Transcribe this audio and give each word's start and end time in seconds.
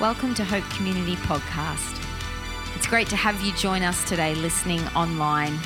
Welcome 0.00 0.32
to 0.34 0.44
Hope 0.44 0.62
Community 0.70 1.16
Podcast. 1.16 2.00
It's 2.76 2.86
great 2.86 3.08
to 3.08 3.16
have 3.16 3.40
you 3.40 3.52
join 3.54 3.82
us 3.82 4.08
today 4.08 4.32
listening 4.36 4.78
online. 4.94 5.58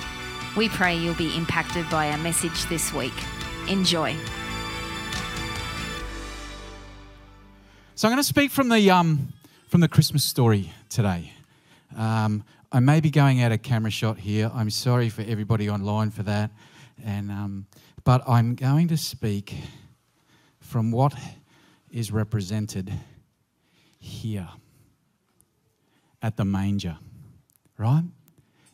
We 0.56 0.70
pray 0.70 0.96
you'll 0.96 1.16
be 1.16 1.36
impacted 1.36 1.84
by 1.90 2.10
our 2.10 2.16
message 2.16 2.64
this 2.64 2.94
week. 2.94 3.12
Enjoy. 3.68 4.16
So 7.94 8.08
I'm 8.08 8.12
going 8.12 8.16
to 8.16 8.22
speak 8.22 8.50
from 8.50 8.70
the 8.70 8.90
um, 8.90 9.34
from 9.68 9.82
the 9.82 9.88
Christmas 9.88 10.24
story 10.24 10.72
today. 10.88 11.34
Um, 11.94 12.42
I 12.72 12.80
may 12.80 13.00
be 13.00 13.10
going 13.10 13.42
out 13.42 13.52
of 13.52 13.60
camera 13.60 13.90
shot 13.90 14.16
here. 14.16 14.50
I'm 14.54 14.70
sorry 14.70 15.10
for 15.10 15.20
everybody 15.28 15.68
online 15.68 16.10
for 16.10 16.22
that, 16.22 16.50
and 17.04 17.30
um, 17.30 17.66
but 18.02 18.26
I'm 18.26 18.54
going 18.54 18.88
to 18.88 18.96
speak 18.96 19.54
from 20.58 20.90
what 20.90 21.12
is 21.90 22.10
represented 22.10 22.90
here 24.02 24.48
at 26.20 26.36
the 26.36 26.44
manger, 26.44 26.98
right? 27.78 28.04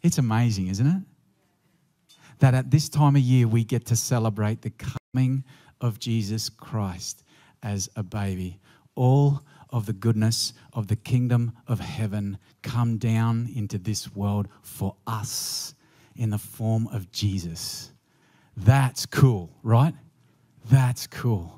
It's 0.02 0.18
amazing, 0.18 0.68
isn't 0.68 0.86
it? 0.86 1.02
That 2.38 2.54
at 2.54 2.70
this 2.70 2.88
time 2.88 3.14
of 3.14 3.22
year 3.22 3.46
we 3.46 3.62
get 3.62 3.84
to 3.86 3.96
celebrate 3.96 4.62
the 4.62 4.72
coming 5.14 5.44
of 5.80 5.98
Jesus 5.98 6.48
Christ 6.48 7.24
as 7.62 7.90
a 7.94 8.02
baby. 8.02 8.58
All 8.94 9.42
of 9.70 9.86
the 9.86 9.92
goodness 9.92 10.54
of 10.72 10.88
the 10.88 10.96
kingdom 10.96 11.52
of 11.66 11.78
heaven 11.78 12.38
come 12.62 12.96
down 12.96 13.50
into 13.54 13.76
this 13.78 14.14
world 14.14 14.48
for 14.62 14.96
us 15.06 15.74
in 16.16 16.30
the 16.30 16.38
form 16.38 16.86
of 16.88 17.12
Jesus. 17.12 17.92
That's 18.56 19.04
cool, 19.04 19.50
right? 19.62 19.94
That's 20.70 21.06
cool. 21.06 21.57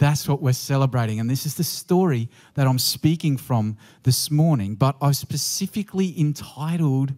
That's 0.00 0.26
what 0.26 0.40
we're 0.40 0.54
celebrating. 0.54 1.20
And 1.20 1.28
this 1.28 1.44
is 1.44 1.56
the 1.56 1.62
story 1.62 2.30
that 2.54 2.66
I'm 2.66 2.78
speaking 2.78 3.36
from 3.36 3.76
this 4.02 4.30
morning. 4.30 4.74
But 4.74 4.96
I've 5.02 5.18
specifically 5.18 6.18
entitled 6.18 7.12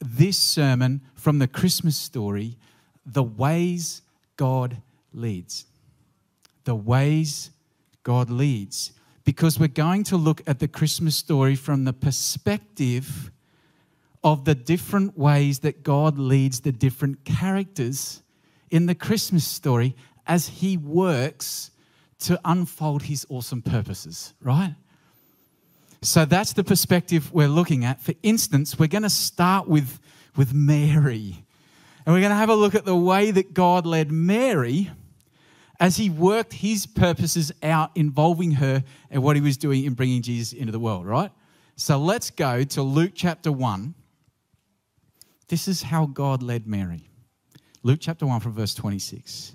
this 0.00 0.38
sermon 0.38 1.02
from 1.14 1.38
the 1.38 1.46
Christmas 1.46 1.98
story, 1.98 2.56
The 3.04 3.22
Ways 3.22 4.00
God 4.38 4.78
Leads. 5.12 5.66
The 6.64 6.74
Ways 6.74 7.50
God 8.04 8.30
Leads. 8.30 8.92
Because 9.24 9.60
we're 9.60 9.68
going 9.68 10.04
to 10.04 10.16
look 10.16 10.40
at 10.46 10.60
the 10.60 10.68
Christmas 10.68 11.14
story 11.14 11.56
from 11.56 11.84
the 11.84 11.92
perspective 11.92 13.30
of 14.24 14.46
the 14.46 14.54
different 14.54 15.18
ways 15.18 15.58
that 15.58 15.82
God 15.82 16.18
leads 16.18 16.60
the 16.60 16.72
different 16.72 17.26
characters 17.26 18.22
in 18.70 18.86
the 18.86 18.94
Christmas 18.94 19.46
story 19.46 19.94
as 20.26 20.48
He 20.48 20.78
works 20.78 21.70
to 22.20 22.40
unfold 22.44 23.02
his 23.02 23.26
awesome 23.28 23.62
purposes, 23.62 24.34
right? 24.42 24.74
So 26.02 26.24
that's 26.24 26.52
the 26.52 26.64
perspective 26.64 27.32
we're 27.32 27.48
looking 27.48 27.84
at. 27.84 28.00
For 28.00 28.14
instance, 28.22 28.78
we're 28.78 28.88
going 28.88 29.02
to 29.02 29.10
start 29.10 29.68
with, 29.68 29.98
with 30.36 30.54
Mary. 30.54 31.44
And 32.04 32.14
we're 32.14 32.20
going 32.20 32.30
to 32.30 32.36
have 32.36 32.50
a 32.50 32.54
look 32.54 32.74
at 32.74 32.84
the 32.84 32.96
way 32.96 33.30
that 33.30 33.52
God 33.54 33.86
led 33.86 34.10
Mary 34.10 34.90
as 35.80 35.96
he 35.96 36.10
worked 36.10 36.54
his 36.54 36.86
purposes 36.86 37.52
out 37.62 37.90
involving 37.94 38.52
her 38.52 38.82
and 39.10 39.22
what 39.22 39.36
he 39.36 39.42
was 39.42 39.56
doing 39.56 39.84
in 39.84 39.94
bringing 39.94 40.22
Jesus 40.22 40.52
into 40.52 40.72
the 40.72 40.78
world, 40.78 41.06
right? 41.06 41.30
So 41.76 41.98
let's 41.98 42.30
go 42.30 42.64
to 42.64 42.82
Luke 42.82 43.12
chapter 43.14 43.52
1. 43.52 43.94
This 45.48 45.68
is 45.68 45.82
how 45.82 46.06
God 46.06 46.42
led 46.42 46.66
Mary. 46.66 47.08
Luke 47.82 48.00
chapter 48.00 48.26
1 48.26 48.40
from 48.40 48.52
verse 48.52 48.74
26. 48.74 49.54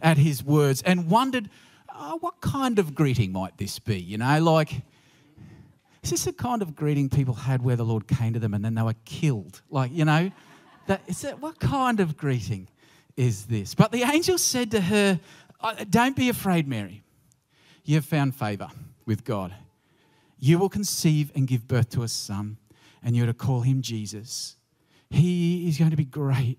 at 0.00 0.16
his 0.16 0.44
words 0.44 0.82
and 0.82 1.10
wondered 1.10 1.50
oh, 1.98 2.18
what 2.20 2.40
kind 2.40 2.78
of 2.78 2.94
greeting 2.94 3.32
might 3.32 3.56
this 3.58 3.78
be? 3.78 3.98
You 3.98 4.18
know, 4.18 4.40
like, 4.40 4.82
is 6.02 6.10
this 6.10 6.24
the 6.24 6.32
kind 6.32 6.62
of 6.62 6.74
greeting 6.76 7.08
people 7.08 7.34
had 7.34 7.62
where 7.62 7.76
the 7.76 7.84
Lord 7.84 8.06
came 8.06 8.32
to 8.32 8.38
them 8.38 8.54
and 8.54 8.64
then 8.64 8.74
they 8.74 8.82
were 8.82 8.94
killed? 9.04 9.60
Like, 9.70 9.92
you 9.92 10.04
know, 10.04 10.30
that, 10.86 11.02
is 11.06 11.22
that, 11.22 11.40
what 11.40 11.58
kind 11.58 12.00
of 12.00 12.16
greeting 12.16 12.68
is 13.16 13.46
this? 13.46 13.74
But 13.74 13.92
the 13.92 14.02
angel 14.02 14.38
said 14.38 14.70
to 14.70 14.80
her, 14.80 15.20
Don't 15.90 16.16
be 16.16 16.28
afraid, 16.28 16.68
Mary. 16.68 17.02
You 17.84 17.96
have 17.96 18.04
found 18.04 18.34
favor 18.34 18.68
with 19.06 19.24
God. 19.24 19.54
You 20.38 20.58
will 20.58 20.68
conceive 20.68 21.32
and 21.34 21.48
give 21.48 21.66
birth 21.66 21.90
to 21.90 22.02
a 22.02 22.08
son, 22.08 22.58
and 23.02 23.16
you're 23.16 23.26
to 23.26 23.34
call 23.34 23.62
him 23.62 23.82
Jesus. 23.82 24.56
He 25.10 25.68
is 25.68 25.78
going 25.78 25.90
to 25.90 25.96
be 25.96 26.04
great 26.04 26.58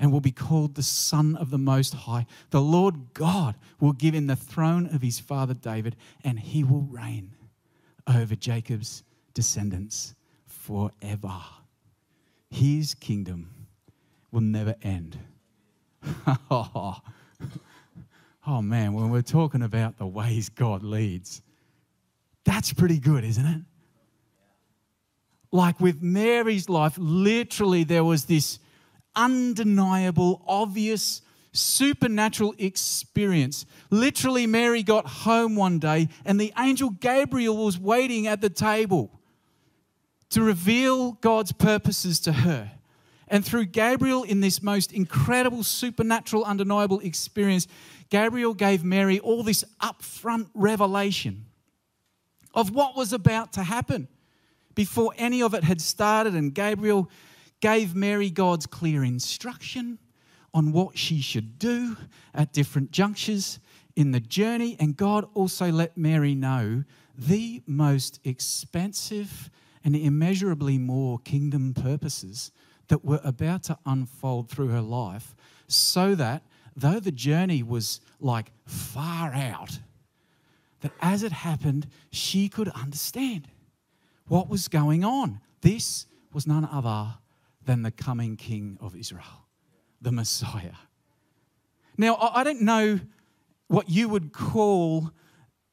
and 0.00 0.10
will 0.10 0.20
be 0.20 0.32
called 0.32 0.74
the 0.74 0.82
Son 0.82 1.36
of 1.36 1.50
the 1.50 1.58
Most 1.58 1.94
High. 1.94 2.26
The 2.48 2.62
Lord 2.62 3.12
God 3.12 3.54
will 3.78 3.92
give 3.92 4.14
him 4.14 4.26
the 4.26 4.34
throne 4.34 4.86
of 4.86 5.02
his 5.02 5.20
father 5.20 5.52
David, 5.52 5.94
and 6.24 6.40
he 6.40 6.64
will 6.64 6.88
reign 6.90 7.36
over 8.08 8.34
Jacob's 8.34 9.04
descendants 9.34 10.14
forever. 10.46 11.38
His 12.48 12.94
kingdom 12.94 13.66
will 14.32 14.40
never 14.40 14.74
end. 14.82 15.18
oh 16.50 17.02
man, 18.46 18.94
when 18.94 19.10
we're 19.10 19.20
talking 19.20 19.62
about 19.62 19.98
the 19.98 20.06
ways 20.06 20.48
God 20.48 20.82
leads, 20.82 21.42
that's 22.44 22.72
pretty 22.72 22.98
good, 22.98 23.22
isn't 23.22 23.46
it? 23.46 23.60
Like 25.52 25.78
with 25.78 26.00
Mary's 26.00 26.70
life, 26.70 26.94
literally 26.96 27.84
there 27.84 28.04
was 28.04 28.24
this 28.24 28.60
undeniable, 29.14 30.42
obvious, 30.46 31.22
supernatural 31.52 32.54
experience. 32.58 33.66
Literally, 33.90 34.46
Mary 34.46 34.82
got 34.82 35.06
home 35.06 35.56
one 35.56 35.78
day 35.78 36.08
and 36.24 36.40
the 36.40 36.52
angel 36.58 36.90
Gabriel 36.90 37.64
was 37.64 37.78
waiting 37.78 38.26
at 38.26 38.40
the 38.40 38.50
table 38.50 39.10
to 40.30 40.42
reveal 40.42 41.12
God's 41.12 41.52
purposes 41.52 42.20
to 42.20 42.32
her. 42.32 42.70
And 43.28 43.44
through 43.44 43.66
Gabriel, 43.66 44.24
in 44.24 44.40
this 44.40 44.62
most 44.62 44.92
incredible, 44.92 45.62
supernatural, 45.62 46.44
undeniable 46.44 46.98
experience, 47.00 47.68
Gabriel 48.10 48.54
gave 48.54 48.82
Mary 48.82 49.20
all 49.20 49.42
this 49.44 49.64
upfront 49.80 50.48
revelation 50.54 51.46
of 52.54 52.72
what 52.72 52.96
was 52.96 53.12
about 53.12 53.52
to 53.52 53.62
happen 53.62 54.08
before 54.74 55.12
any 55.16 55.42
of 55.42 55.54
it 55.54 55.62
had 55.62 55.80
started. 55.80 56.34
And 56.34 56.52
Gabriel 56.52 57.08
gave 57.60 57.94
Mary 57.94 58.30
God's 58.30 58.66
clear 58.66 59.04
instruction 59.04 59.98
on 60.52 60.72
what 60.72 60.98
she 60.98 61.20
should 61.20 61.58
do 61.58 61.96
at 62.34 62.52
different 62.52 62.90
junctures 62.90 63.60
in 63.94 64.10
the 64.10 64.20
journey. 64.20 64.76
And 64.80 64.96
God 64.96 65.28
also 65.34 65.70
let 65.70 65.96
Mary 65.96 66.34
know 66.34 66.84
the 67.16 67.62
most 67.66 68.18
expensive 68.24 69.50
and 69.84 69.94
immeasurably 69.94 70.78
more 70.78 71.18
kingdom 71.18 71.74
purposes 71.74 72.50
that 72.88 73.04
were 73.04 73.20
about 73.22 73.62
to 73.64 73.78
unfold 73.86 74.48
through 74.48 74.68
her 74.68 74.80
life, 74.80 75.34
so 75.68 76.14
that 76.16 76.42
though 76.74 76.98
the 76.98 77.12
journey 77.12 77.62
was 77.62 78.00
like 78.18 78.50
far 78.66 79.32
out, 79.32 79.78
that 80.80 80.92
as 81.00 81.22
it 81.22 81.30
happened, 81.30 81.86
she 82.10 82.48
could 82.48 82.68
understand 82.70 83.46
what 84.26 84.48
was 84.48 84.66
going 84.66 85.04
on. 85.04 85.40
This 85.60 86.06
was 86.32 86.46
none 86.46 86.64
other 86.64 87.14
than 87.64 87.82
the 87.82 87.90
coming 87.90 88.36
King 88.36 88.78
of 88.80 88.96
Israel, 88.96 89.46
the 90.00 90.12
Messiah. 90.12 90.74
Now, 91.96 92.16
I 92.16 92.44
don't 92.44 92.62
know 92.62 93.00
what 93.68 93.90
you 93.90 94.08
would 94.08 94.32
call 94.32 95.10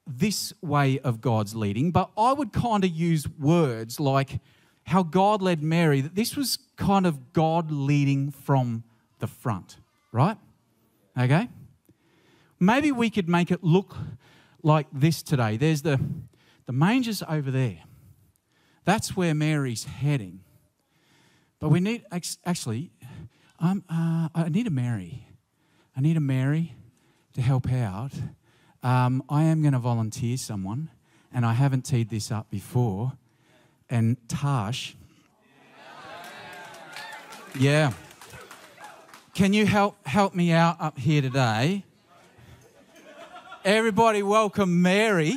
this 0.05 0.53
way 0.61 0.99
of 0.99 1.21
God's 1.21 1.55
leading, 1.55 1.91
but 1.91 2.11
I 2.17 2.33
would 2.33 2.53
kind 2.53 2.83
of 2.83 2.89
use 2.89 3.27
words 3.27 3.99
like 3.99 4.39
how 4.85 5.03
God 5.03 5.41
led 5.41 5.61
Mary, 5.61 5.99
that 6.01 6.15
this 6.15 6.35
was 6.35 6.59
kind 6.77 7.05
of 7.05 7.33
God 7.33 7.71
leading 7.71 8.31
from 8.31 8.83
the 9.19 9.27
front, 9.27 9.77
right? 10.11 10.37
Okay? 11.17 11.49
Maybe 12.59 12.91
we 12.91 13.09
could 13.09 13.27
make 13.27 13.51
it 13.51 13.63
look 13.63 13.97
like 14.63 14.87
this 14.93 15.21
today. 15.21 15.57
There's 15.57 15.81
the, 15.81 15.99
the 16.65 16.71
manger's 16.71 17.21
over 17.27 17.51
there. 17.51 17.79
That's 18.85 19.15
where 19.17 19.33
Mary's 19.33 19.83
heading. 19.83 20.39
But 21.59 21.69
we 21.69 21.79
need, 21.79 22.05
actually, 22.45 22.91
um, 23.59 23.83
uh, 23.89 24.29
I 24.35 24.49
need 24.49 24.67
a 24.67 24.71
Mary. 24.71 25.25
I 25.95 26.01
need 26.01 26.15
a 26.15 26.21
Mary 26.21 26.75
to 27.33 27.41
help 27.41 27.71
out. 27.71 28.11
Um, 28.83 29.23
I 29.27 29.43
am 29.43 29.61
going 29.61 29.73
to 29.73 29.79
volunteer 29.79 30.37
someone, 30.37 30.89
and 31.33 31.45
I 31.45 31.53
haven't 31.53 31.81
teed 31.81 32.09
this 32.09 32.31
up 32.31 32.51
before. 32.51 33.13
And 33.89 34.17
Tash, 34.29 34.95
yeah. 37.57 37.93
Can 39.33 39.53
you 39.53 39.65
help 39.65 39.95
help 40.05 40.35
me 40.35 40.51
out 40.51 40.77
up 40.79 40.99
here 40.99 41.21
today? 41.21 41.83
Everybody 43.65 44.21
welcome 44.21 44.81
Mary. 44.81 45.35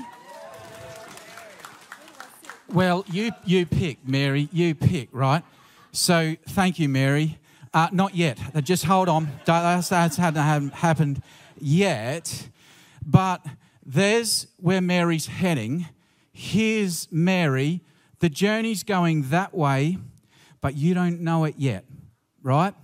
Well, 2.69 3.05
you 3.11 3.33
you 3.45 3.67
pick, 3.67 4.07
Mary. 4.07 4.49
You 4.53 4.75
pick, 4.75 5.09
right? 5.13 5.43
So 5.93 6.37
thank 6.49 6.79
you, 6.79 6.89
Mary. 6.89 7.39
Uh, 7.75 7.89
not 7.93 8.15
yet. 8.15 8.39
Just 8.65 8.85
hold 8.85 9.09
on. 9.09 9.29
That's, 9.45 9.89
hadn't 9.89 10.75
happened 10.75 11.23
yet. 11.61 12.49
But 13.05 13.45
there's 13.85 14.47
where 14.57 14.81
Mary's 14.81 15.27
heading. 15.27 15.87
Here's 16.33 17.11
Mary. 17.11 17.83
The 18.21 18.29
journey's 18.29 18.85
going 18.85 19.31
that 19.31 19.55
way, 19.55 19.99
but 20.61 20.77
you 20.77 20.95
don't 20.95 21.21
know 21.21 21.45
it 21.45 21.55
yet, 21.59 21.85
right? 22.43 22.75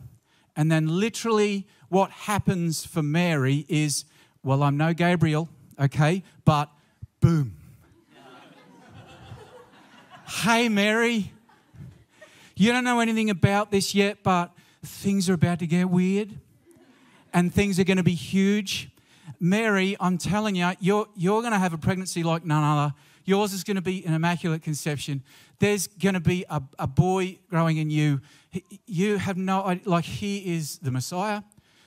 And 0.57 0.73
then 0.73 0.89
literally 0.89 1.67
what 1.89 2.11
happens 2.11 2.85
for 2.85 3.03
Mary 3.03 3.67
is, 3.69 4.05
well, 4.43 4.63
I'm 4.63 4.77
no 4.77 4.95
Gabriel, 4.95 5.49
okay, 5.79 6.23
but 6.45 6.71
boom. 7.21 7.57
hey, 10.43 10.69
Mary, 10.69 11.33
you 12.57 12.73
don't 12.73 12.85
know 12.85 13.01
anything 13.01 13.31
about 13.31 13.71
this 13.71 13.95
yet, 13.95 14.23
but 14.23 14.51
things 14.83 15.29
are 15.29 15.35
about 15.35 15.59
to 15.59 15.67
get 15.67 15.91
weird 15.91 16.39
and 17.33 17.53
things 17.53 17.79
are 17.79 17.85
going 17.85 17.99
to 17.99 18.03
be 18.03 18.15
huge. 18.15 18.91
Mary, 19.39 19.97
I'm 20.01 20.17
telling 20.17 20.55
you, 20.55 20.73
you're, 20.81 21.07
you're 21.15 21.43
going 21.43 21.53
to 21.53 21.59
have 21.59 21.75
a 21.75 21.79
pregnancy 21.79 22.23
like 22.23 22.45
none 22.45 22.65
other. 22.65 22.95
Yours 23.25 23.53
is 23.53 23.65
going 23.65 23.75
to 23.75 23.83
be 23.83 24.07
an 24.07 24.15
immaculate 24.15 24.63
conception. 24.63 25.23
There's 25.59 25.87
going 25.87 26.15
to 26.15 26.21
be 26.21 26.45
a, 26.49 26.63
a 26.79 26.87
boy 26.87 27.39
growing 27.51 27.77
in 27.77 27.91
you. 27.91 28.21
You 28.87 29.19
have 29.19 29.37
no 29.37 29.65
idea, 29.65 29.89
like, 29.89 30.05
he 30.05 30.55
is 30.55 30.79
the 30.79 30.91
Messiah. 30.91 31.43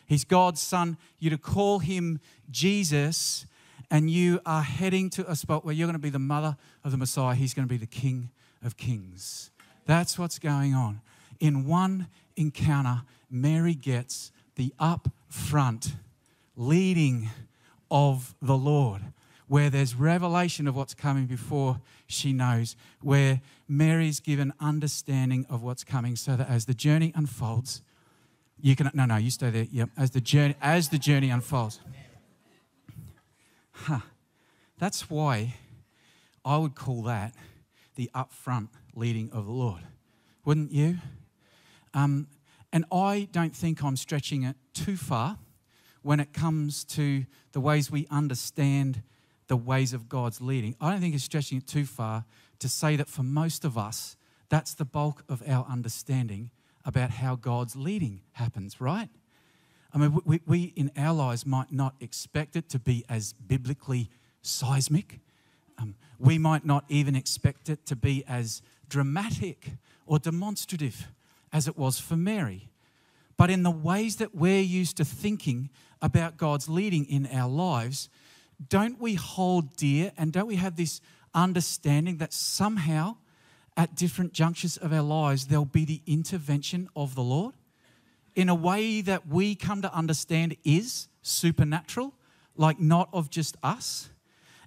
He's 0.06 0.24
God's 0.26 0.62
son. 0.62 0.98
You're 1.18 1.32
to 1.32 1.38
call 1.38 1.80
him 1.80 2.20
Jesus, 2.52 3.46
and 3.90 4.10
you 4.10 4.42
are 4.46 4.62
heading 4.62 5.10
to 5.12 5.32
a 5.32 5.36
spot 5.36 5.64
where 5.64 5.74
you're 5.74 5.88
going 5.88 5.94
to 5.94 6.00
be 6.00 6.10
the 6.10 6.20
mother 6.20 6.58
of 6.84 6.92
the 6.92 6.98
Messiah. 6.98 7.36
He's 7.36 7.54
going 7.54 7.68
to 7.68 7.72
be 7.72 7.78
the 7.78 7.88
King 7.88 8.30
of 8.62 8.76
Kings. 8.76 9.50
That's 9.90 10.20
what's 10.20 10.38
going 10.38 10.76
on. 10.76 11.02
In 11.40 11.66
one 11.66 12.10
encounter, 12.36 13.02
Mary 13.28 13.74
gets 13.74 14.32
the 14.54 14.72
upfront 14.80 15.94
leading 16.56 17.32
of 17.90 18.36
the 18.40 18.56
Lord, 18.56 19.02
where 19.48 19.72
there's 19.72 19.96
revelation 19.96 20.68
of 20.68 20.76
what's 20.76 20.94
coming 20.94 21.26
before 21.26 21.82
she 22.06 22.34
knows, 22.34 22.76
where 23.02 23.42
Mary's 23.68 24.20
given 24.20 24.54
understanding 24.60 25.48
of 25.50 25.64
what's 25.64 25.84
coming, 25.84 26.16
so 26.16 26.36
that 26.36 26.48
as 26.48 26.68
the 26.68 26.76
journey 26.76 27.12
unfolds, 27.16 27.82
you 28.62 28.76
can 28.76 28.92
no 28.94 29.06
no 29.06 29.16
you 29.16 29.32
stay 29.32 29.50
there. 29.50 29.68
Yep. 29.72 29.90
As 29.98 30.12
the 30.12 30.22
journey 30.22 30.56
as 30.62 30.90
the 30.90 31.00
journey 31.00 31.32
unfolds. 31.32 31.80
Huh. 33.72 34.02
That's 34.78 35.10
why 35.10 35.56
I 36.46 36.58
would 36.58 36.76
call 36.76 37.02
that 37.04 37.34
the 37.96 38.12
upfront 38.14 38.68
leading 38.96 39.32
of 39.32 39.46
the 39.46 39.52
Lord. 39.52 39.82
Wouldn't 40.46 40.72
you? 40.72 40.98
Um, 41.94 42.28
and 42.72 42.86
I 42.92 43.28
don't 43.32 43.56
think 43.56 43.84
I'm 43.84 43.96
stretching 43.96 44.44
it 44.44 44.56
too 44.74 44.96
far 44.96 45.38
when 46.02 46.20
it 46.20 46.34
comes 46.34 46.84
to 46.86 47.26
the 47.52 47.60
ways 47.60 47.92
we 47.92 48.08
understand 48.10 49.02
the 49.48 49.58
ways 49.58 49.94
of 49.94 50.08
God's 50.08 50.40
leading. 50.40 50.76
I 50.80 50.92
don't 50.92 51.02
think 51.02 51.16
it's 51.16 51.24
stretching 51.24 51.58
it 51.58 51.68
too 51.68 51.86
far 51.86 52.26
to 52.60 52.70
say 52.70 52.96
that 52.96 53.10
for 53.10 53.24
most 53.24 53.66
of 53.66 53.78
us, 53.78 54.16
that's 54.50 54.74
the 54.74 54.86
bulk 54.86 55.24
of 55.28 55.44
our 55.48 55.66
understanding 55.70 56.52
about 56.86 57.10
how 57.10 57.36
God's 57.36 57.76
leading 57.76 58.22
happens, 58.34 58.80
right? 58.80 59.10
I 59.94 59.98
mean, 59.98 60.20
we, 60.24 60.40
we 60.46 60.74
in 60.76 60.92
our 60.96 61.14
lives 61.14 61.46
might 61.46 61.72
not 61.72 61.96
expect 62.00 62.56
it 62.56 62.70
to 62.70 62.80
be 62.80 63.04
as 63.10 63.34
biblically 63.34 64.10
seismic. 64.42 65.20
Um, 65.80 65.96
we 66.20 66.38
might 66.38 66.66
not 66.66 66.86
even 66.90 67.16
expect 67.16 67.70
it 67.70 67.86
to 67.88 67.96
be 67.96 68.24
as 68.28 68.62
dramatic 68.90 69.72
or 70.06 70.20
demonstrative 70.20 71.08
as 71.54 71.68
it 71.68 71.78
was 71.78 72.00
for 72.00 72.18
Mary. 72.18 72.70
But 73.38 73.50
in 73.50 73.64
the 73.64 73.72
ways 73.72 74.18
that 74.18 74.36
we're 74.36 74.62
used 74.62 74.98
to 74.98 75.06
thinking 75.06 75.70
about 76.02 76.38
God's 76.38 76.68
leading 76.68 77.06
in 77.06 77.26
our 77.28 77.50
lives, 77.50 78.10
don't 78.68 79.00
we 79.00 79.14
hold 79.14 79.76
dear 79.78 80.12
and 80.18 80.34
don't 80.34 80.48
we 80.48 80.58
have 80.58 80.76
this 80.76 81.00
understanding 81.34 82.18
that 82.18 82.34
somehow 82.34 83.16
at 83.78 83.96
different 83.96 84.34
junctures 84.34 84.76
of 84.76 84.92
our 84.92 85.02
lives 85.02 85.48
there'll 85.48 85.64
be 85.64 85.86
the 85.86 86.02
intervention 86.06 86.90
of 86.96 87.16
the 87.16 87.24
Lord 87.24 87.56
in 88.36 88.50
a 88.50 88.56
way 88.56 89.02
that 89.02 89.28
we 89.28 89.56
come 89.56 89.82
to 89.82 89.94
understand 89.94 90.56
is 90.64 91.08
supernatural, 91.22 92.14
like 92.56 92.80
not 92.80 93.10
of 93.12 93.30
just 93.30 93.58
us? 93.64 94.10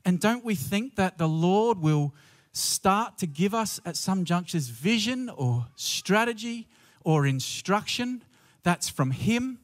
And 0.04 0.20
don't 0.20 0.44
we 0.44 0.54
think 0.54 0.96
that 0.96 1.18
the 1.18 1.28
Lord 1.28 1.78
will 1.78 2.14
start 2.52 3.18
to 3.18 3.26
give 3.26 3.54
us 3.54 3.80
at 3.84 3.96
some 3.96 4.24
junctures 4.24 4.68
vision 4.68 5.30
or 5.30 5.66
strategy 5.74 6.68
or 7.04 7.26
instruction 7.26 8.22
that's 8.62 8.88
from 8.88 9.10
Him 9.10 9.58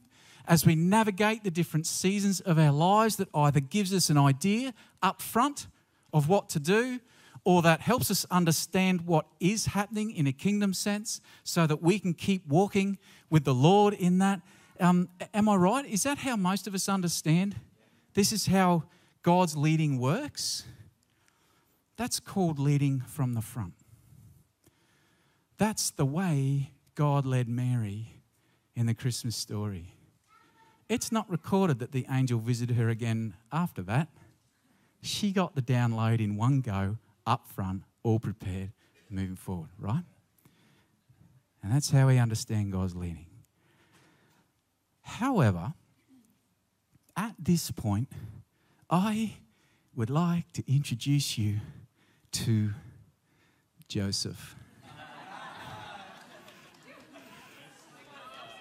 as 0.46 0.64
we 0.64 0.75
navigate 0.75 1.44
the 1.44 1.50
different 1.50 1.87
seasons 1.87 2.40
of 2.40 2.58
our 2.58 2.73
lives 2.73 3.17
that 3.17 3.29
either 3.35 3.61
gives 3.61 3.93
us 3.93 4.08
an 4.08 4.17
idea 4.17 4.73
up 5.02 5.20
front 5.20 5.67
of 6.12 6.29
what 6.29 6.49
to 6.49 6.58
do 6.58 6.99
or 7.44 7.62
that 7.62 7.81
helps 7.81 8.11
us 8.11 8.26
understand 8.31 9.02
what 9.02 9.26
is 9.41 9.67
happening 9.67 10.11
in 10.11 10.26
a 10.26 10.32
kingdom 10.32 10.73
sense 10.73 11.20
so 11.44 11.67
that 11.67 11.82
we 11.82 11.99
can 11.99 12.14
keep 12.14 12.46
walking 12.46 12.99
with 13.31 13.44
the 13.44 13.55
Lord 13.55 13.94
in 13.94 14.19
that. 14.19 14.41
Um, 14.81 15.08
am 15.34 15.49
I 15.49 15.56
right? 15.56 15.87
Is 15.87 16.02
that 16.02 16.19
how 16.19 16.37
most 16.37 16.67
of 16.67 16.75
us 16.75 16.88
understand? 16.88 17.56
This 18.14 18.32
is 18.32 18.46
how 18.46 18.84
God's 19.23 19.56
leading 19.56 19.99
works? 19.99 20.64
That's 21.99 22.21
called 22.21 22.61
leading 22.61 23.00
from 23.00 23.35
the 23.35 23.43
front. 23.43 23.75
That's 25.59 25.91
the 25.91 26.06
way 26.06 26.71
God 26.95 27.27
led 27.27 27.49
Mary 27.49 28.23
in 28.77 28.87
the 28.87 28.95
Christmas 28.95 29.37
story. 29.37 29.95
It's 30.89 31.11
not 31.11 31.29
recorded 31.29 31.81
that 31.81 31.91
the 31.91 32.06
angel 32.09 32.39
visited 32.39 32.77
her 32.77 32.89
again 32.89 33.35
after 33.53 33.83
that. 33.83 34.09
She 35.03 35.32
got 35.32 35.56
the 35.56 35.63
download 35.63 36.20
in 36.20 36.37
one 36.37 36.61
go, 36.61 36.99
up 37.27 37.46
front, 37.49 37.82
all 38.05 38.20
prepared, 38.20 38.70
moving 39.11 39.37
forward, 39.37 39.70
right? 39.79 40.05
And 41.63 41.72
that's 41.72 41.91
how 41.91 42.06
we 42.06 42.19
understand 42.19 42.72
God's 42.72 42.94
leading. 42.94 43.27
However, 45.03 45.75
at 47.17 47.34
this 47.39 47.72
point, 47.72 48.08
I 48.89 49.39
would 49.96 50.11
like 50.11 50.53
to 50.53 50.72
introduce 50.72 51.37
you 51.37 51.58
to 52.32 52.70
Joseph. 53.89 54.56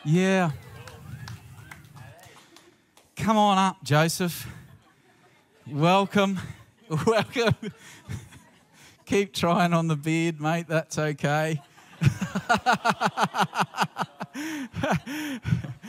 Yeah. 0.05 0.51
Come 3.15 3.37
on 3.37 3.57
up, 3.57 3.83
Joseph. 3.83 4.47
Welcome. 5.69 6.39
Welcome. 7.05 7.55
Keep 9.05 9.33
trying 9.33 9.73
on 9.73 9.87
the 9.87 9.97
beard, 9.97 10.39
mate. 10.39 10.67
That's 10.69 10.97
okay. 10.97 11.61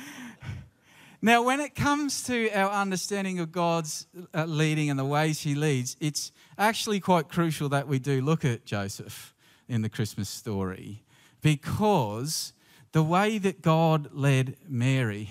now, 1.20 1.42
when 1.42 1.58
it 1.58 1.75
comes 1.75 2.22
to 2.25 2.48
our 2.50 2.70
understanding 2.70 3.40
of 3.40 3.50
God's 3.50 4.06
uh, 4.32 4.44
leading 4.44 4.88
and 4.88 4.98
the 4.98 5.04
ways 5.04 5.40
He 5.40 5.56
leads, 5.56 5.96
it's 6.00 6.30
actually 6.56 7.00
quite 7.00 7.28
crucial 7.28 7.68
that 7.70 7.88
we 7.88 7.98
do 7.98 8.20
look 8.20 8.44
at 8.44 8.64
Joseph 8.64 9.34
in 9.68 9.82
the 9.82 9.88
Christmas 9.88 10.28
story 10.28 11.02
because 11.40 12.52
the 12.92 13.02
way 13.02 13.38
that 13.38 13.62
God 13.62 14.10
led 14.12 14.56
Mary 14.68 15.30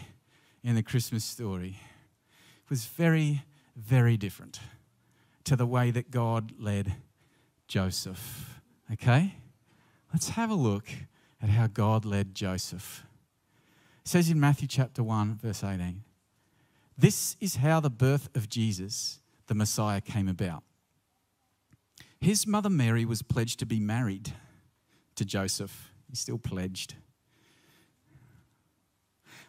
in 0.61 0.75
the 0.75 0.83
Christmas 0.83 1.23
story 1.23 1.79
was 2.69 2.85
very, 2.85 3.43
very 3.75 4.17
different 4.17 4.59
to 5.45 5.55
the 5.55 5.65
way 5.65 5.89
that 5.91 6.11
God 6.11 6.51
led 6.59 6.95
Joseph. 7.69 8.59
Okay? 8.91 9.35
Let's 10.11 10.29
have 10.29 10.51
a 10.51 10.55
look 10.55 10.89
at 11.41 11.47
how 11.47 11.67
God 11.67 12.03
led 12.03 12.35
Joseph. 12.35 13.05
It 14.07 14.11
says 14.11 14.29
in 14.29 14.39
Matthew 14.39 14.69
chapter 14.69 15.03
1, 15.03 15.39
verse 15.43 15.65
18 15.65 16.01
This 16.97 17.35
is 17.41 17.57
how 17.57 17.81
the 17.81 17.89
birth 17.89 18.29
of 18.35 18.47
Jesus, 18.47 19.19
the 19.47 19.53
Messiah, 19.53 19.99
came 19.99 20.29
about. 20.29 20.63
His 22.21 22.47
mother 22.47 22.69
Mary 22.69 23.03
was 23.03 23.21
pledged 23.21 23.59
to 23.59 23.65
be 23.65 23.81
married 23.81 24.31
to 25.15 25.25
Joseph. 25.25 25.91
He's 26.07 26.19
still 26.19 26.37
pledged. 26.37 26.95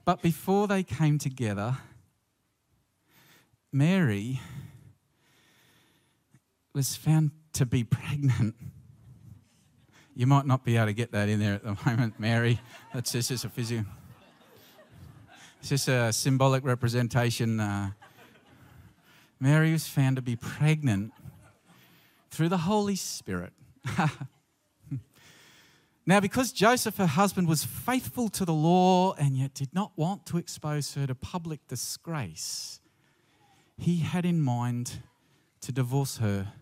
But 0.05 0.23
before 0.23 0.67
they 0.67 0.83
came 0.83 1.19
together, 1.19 1.79
Mary 3.71 4.41
was 6.75 6.97
found 6.97 7.31
to 7.53 7.65
be 7.65 7.85
pregnant. 7.85 8.57
You 10.17 10.27
might 10.27 10.47
not 10.47 10.65
be 10.65 10.77
able 10.77 10.87
to 10.87 10.95
get 10.95 11.13
that 11.13 11.29
in 11.29 11.39
there 11.39 11.55
at 11.55 11.63
the 11.63 11.79
moment, 11.87 12.19
Mary. 12.19 12.59
That's 12.93 13.13
just, 13.13 13.29
just 13.29 13.45
a 13.45 13.49
physical. 13.49 13.87
It's 15.61 15.71
just 15.71 15.89
a 15.89 16.13
symbolic 16.13 16.65
representation. 16.65 17.59
Uh, 17.59 17.91
Mary 19.41 19.73
was 19.73 19.89
found 19.89 20.17
to 20.17 20.23
be 20.23 20.37
pregnant 20.37 21.13
through 22.31 22.49
the 22.49 22.59
Holy 22.59 22.97
Spirit. 22.97 23.53
now, 26.07 26.21
because 26.21 26.53
Joseph, 26.53 26.97
her 26.97 27.07
husband, 27.07 27.49
was 27.49 27.65
faithful 27.65 28.29
to 28.31 28.45
the 28.45 28.53
law 28.53 29.15
and 29.15 29.37
yet 29.37 29.55
did 29.55 29.75
not 29.75 29.93
want 29.97 30.27
to 30.27 30.39
expose 30.39 30.95
her 30.95 31.07
to 31.07 31.15
public 31.15 31.67
disgrace, 31.67 32.81
he 33.77 33.99
had 33.99 34.25
in 34.25 34.41
mind 34.41 35.03
to 35.61 35.73
divorce 35.73 36.19
her 36.19 36.53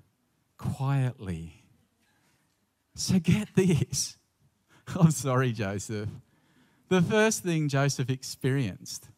quietly. 0.57 1.65
So 2.95 3.19
get 3.19 3.55
this. 3.55 4.17
I'm 4.99 5.11
sorry, 5.11 5.53
Joseph. 5.53 6.09
The 6.89 7.03
first 7.03 7.43
thing 7.43 7.69
Joseph 7.69 8.11
experienced 8.11 9.09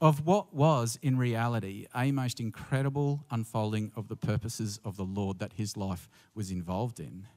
of 0.00 0.26
what 0.26 0.52
was 0.52 0.98
in 1.00 1.16
reality 1.16 1.86
a 1.94 2.10
most 2.10 2.40
incredible 2.40 3.24
unfolding 3.30 3.92
of 3.94 4.08
the 4.08 4.16
purposes 4.16 4.80
of 4.84 4.96
the 4.96 5.04
Lord 5.04 5.38
that 5.38 5.52
his 5.52 5.76
life 5.76 6.08
was 6.34 6.50
involved 6.50 6.98
in 6.98 7.28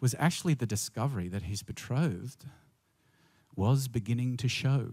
was 0.00 0.14
actually 0.18 0.54
the 0.54 0.64
discovery 0.64 1.26
that 1.26 1.42
his 1.42 1.64
betrothed 1.64 2.44
was 3.56 3.88
beginning 3.88 4.36
to 4.36 4.48
show. 4.48 4.92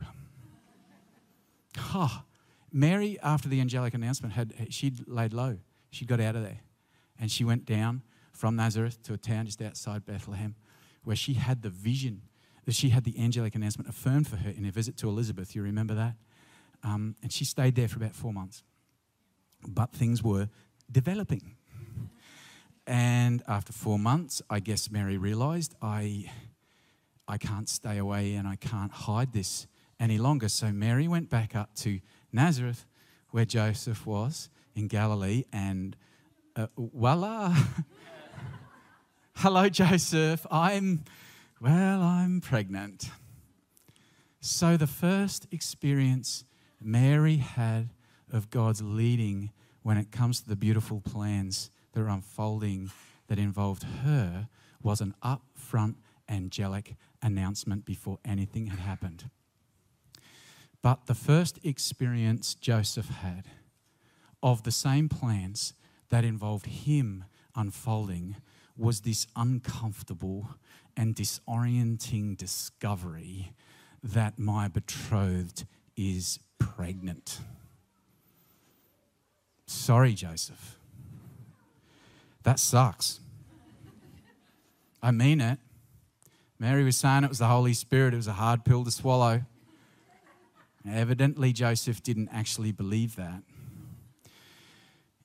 Oh, 1.94 2.24
Mary, 2.74 3.20
after 3.22 3.48
the 3.48 3.62
angelic 3.62 3.94
announcement, 3.94 4.34
had 4.34 4.74
she'd 4.74 5.08
laid 5.08 5.32
low. 5.32 5.60
She 5.92 6.06
got 6.06 6.20
out 6.20 6.36
of 6.36 6.42
there. 6.42 6.62
And 7.20 7.32
she 7.32 7.44
went 7.44 7.66
down 7.66 8.02
from 8.32 8.56
Nazareth 8.56 9.02
to 9.04 9.14
a 9.14 9.18
town 9.18 9.46
just 9.46 9.62
outside 9.62 10.06
Bethlehem 10.06 10.56
where 11.04 11.16
she 11.16 11.34
had 11.34 11.62
the 11.62 11.70
vision, 11.70 12.24
that 12.68 12.76
she 12.76 12.90
had 12.90 13.06
the 13.06 13.18
angelic 13.18 13.56
announcement 13.56 13.90
affirmed 13.90 14.28
for 14.28 14.36
her 14.36 14.50
in 14.50 14.66
a 14.66 14.72
visit 14.72 14.98
to 14.98 15.08
Elizabeth. 15.08 15.56
You 15.56 15.64
remember 15.64 15.96
that? 15.96 16.16
Um, 16.84 17.16
and 17.24 17.32
she 17.32 17.46
stayed 17.46 17.76
there 17.76 17.88
for 17.88 17.96
about 17.96 18.14
four 18.14 18.34
months. 18.34 18.62
But 19.66 19.94
things 19.94 20.22
were 20.22 20.50
developing. 20.92 21.56
And 22.86 23.42
after 23.48 23.72
four 23.72 23.98
months, 23.98 24.42
I 24.50 24.60
guess 24.60 24.92
Mary 24.92 25.18
realized 25.18 25.76
I, 25.82 26.30
I 27.26 27.38
can't 27.38 27.70
stay 27.70 27.98
away 27.98 28.34
and 28.34 28.46
I 28.46 28.58
can't 28.58 28.92
hide 28.92 29.32
this 29.32 29.66
any 29.98 30.18
longer. 30.18 30.50
So 30.50 30.74
Mary 30.74 31.08
went 31.08 31.30
back 31.30 31.56
up 31.56 31.74
to 31.76 32.02
Nazareth, 32.34 32.86
where 33.32 33.46
Joseph 33.46 34.06
was 34.06 34.50
in 34.76 34.90
Galilee, 34.90 35.46
and 35.54 35.96
uh, 36.58 36.68
voila. 36.78 37.56
Hello, 39.38 39.70
Joseph. 39.70 40.46
I'm, 40.52 41.06
well, 41.60 42.02
I'm 42.02 42.42
pregnant. 42.42 43.10
So 44.40 44.78
the 44.78 44.88
first 44.88 45.48
experience 45.52 46.44
Mary 46.82 47.38
had 47.38 47.90
of 48.32 48.50
God's 48.50 48.82
leading 48.82 49.52
when 49.82 49.98
it 49.98 50.12
comes 50.12 50.42
to 50.42 50.50
the 50.50 50.56
beautiful 50.56 51.02
plans 51.02 51.72
that 51.94 52.02
are 52.02 52.10
unfolding 52.10 52.92
that 53.28 53.40
involved 53.40 53.84
her 54.04 54.48
was 54.82 55.02
an 55.02 55.16
upfront 55.24 55.96
angelic 56.30 56.96
announcement 57.22 57.86
before 57.86 58.20
anything 58.24 58.68
had 58.68 58.80
happened. 58.80 59.30
But 60.82 61.08
the 61.08 61.16
first 61.16 61.60
experience 61.66 62.54
Joseph 62.54 63.10
had 63.10 63.46
of 64.44 64.64
the 64.64 64.72
same 64.72 65.10
plans 65.10 65.74
that 66.10 66.24
involved 66.24 66.68
him 66.68 67.26
unfolding 67.56 68.36
was 68.78 69.02
this 69.02 69.28
uncomfortable 69.36 70.50
and 70.96 71.16
disorienting 71.16 72.38
discovery 72.38 73.54
that 74.04 74.38
my 74.38 74.68
betrothed 74.68 75.66
is 75.96 76.40
pregnant. 76.60 77.40
Sorry, 79.66 80.14
Joseph. 80.14 80.78
That 82.44 82.60
sucks. 82.60 83.20
I 85.02 85.12
mean 85.12 85.42
it. 85.42 85.60
Mary 86.60 86.84
was 86.84 86.98
saying 86.98 87.24
it 87.24 87.30
was 87.30 87.40
the 87.40 87.48
Holy 87.48 87.74
Spirit, 87.74 88.14
it 88.14 88.18
was 88.18 88.28
a 88.28 88.34
hard 88.34 88.66
pill 88.66 88.84
to 88.84 88.92
swallow. 88.92 89.44
Evidently, 90.90 91.52
Joseph 91.52 92.02
didn't 92.02 92.30
actually 92.32 92.72
believe 92.72 93.16
that. 93.18 93.44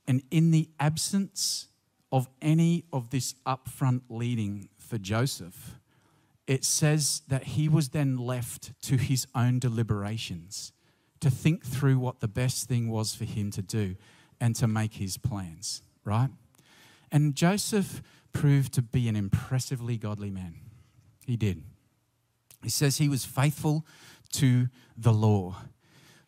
And 0.07 0.23
in 0.31 0.51
the 0.51 0.69
absence 0.81 1.69
of 2.13 2.29
any 2.43 2.85
of 2.93 3.11
this 3.11 3.35
upfront 3.47 4.03
leading 4.11 4.69
for 4.79 4.99
Joseph, 4.99 5.79
it 6.47 6.65
says 6.65 7.23
that 7.29 7.45
he 7.45 7.69
was 7.69 7.89
then 7.89 8.19
left 8.19 8.73
to 8.83 8.97
his 8.99 9.27
own 9.35 9.59
deliberations 9.59 10.73
to 11.21 11.31
think 11.31 11.65
through 11.65 11.99
what 11.99 12.21
the 12.21 12.29
best 12.29 12.69
thing 12.69 12.91
was 12.91 13.15
for 13.15 13.25
him 13.25 13.51
to 13.53 13.63
do 13.63 13.97
and 14.41 14.55
to 14.57 14.67
make 14.67 14.95
his 14.95 15.17
plans, 15.17 15.83
right? 16.05 16.31
And 17.11 17.35
Joseph 17.35 18.03
proved 18.33 18.73
to 18.75 18.83
be 18.83 19.09
an 19.09 19.17
impressively 19.17 19.97
godly 19.97 20.31
man. 20.31 20.57
He 21.25 21.37
did. 21.37 21.63
He 22.63 22.71
says 22.71 22.99
he 22.99 23.09
was 23.09 23.25
faithful 23.25 23.87
to 24.33 24.69
the 24.97 25.13
law. 25.13 25.57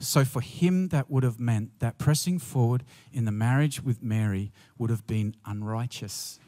So 0.04 0.25
for 0.25 0.40
him, 0.40 0.88
that 0.88 1.11
would 1.11 1.23
have 1.23 1.40
meant 1.40 1.80
that 1.80 1.99
pressing 1.99 2.38
forward 2.38 2.84
in 3.12 3.25
the 3.25 3.32
marriage 3.32 3.82
with 3.82 4.02
Mary 4.02 4.52
would 4.78 4.90
have 4.90 5.06
been 5.06 5.34
unrighteous 5.44 6.38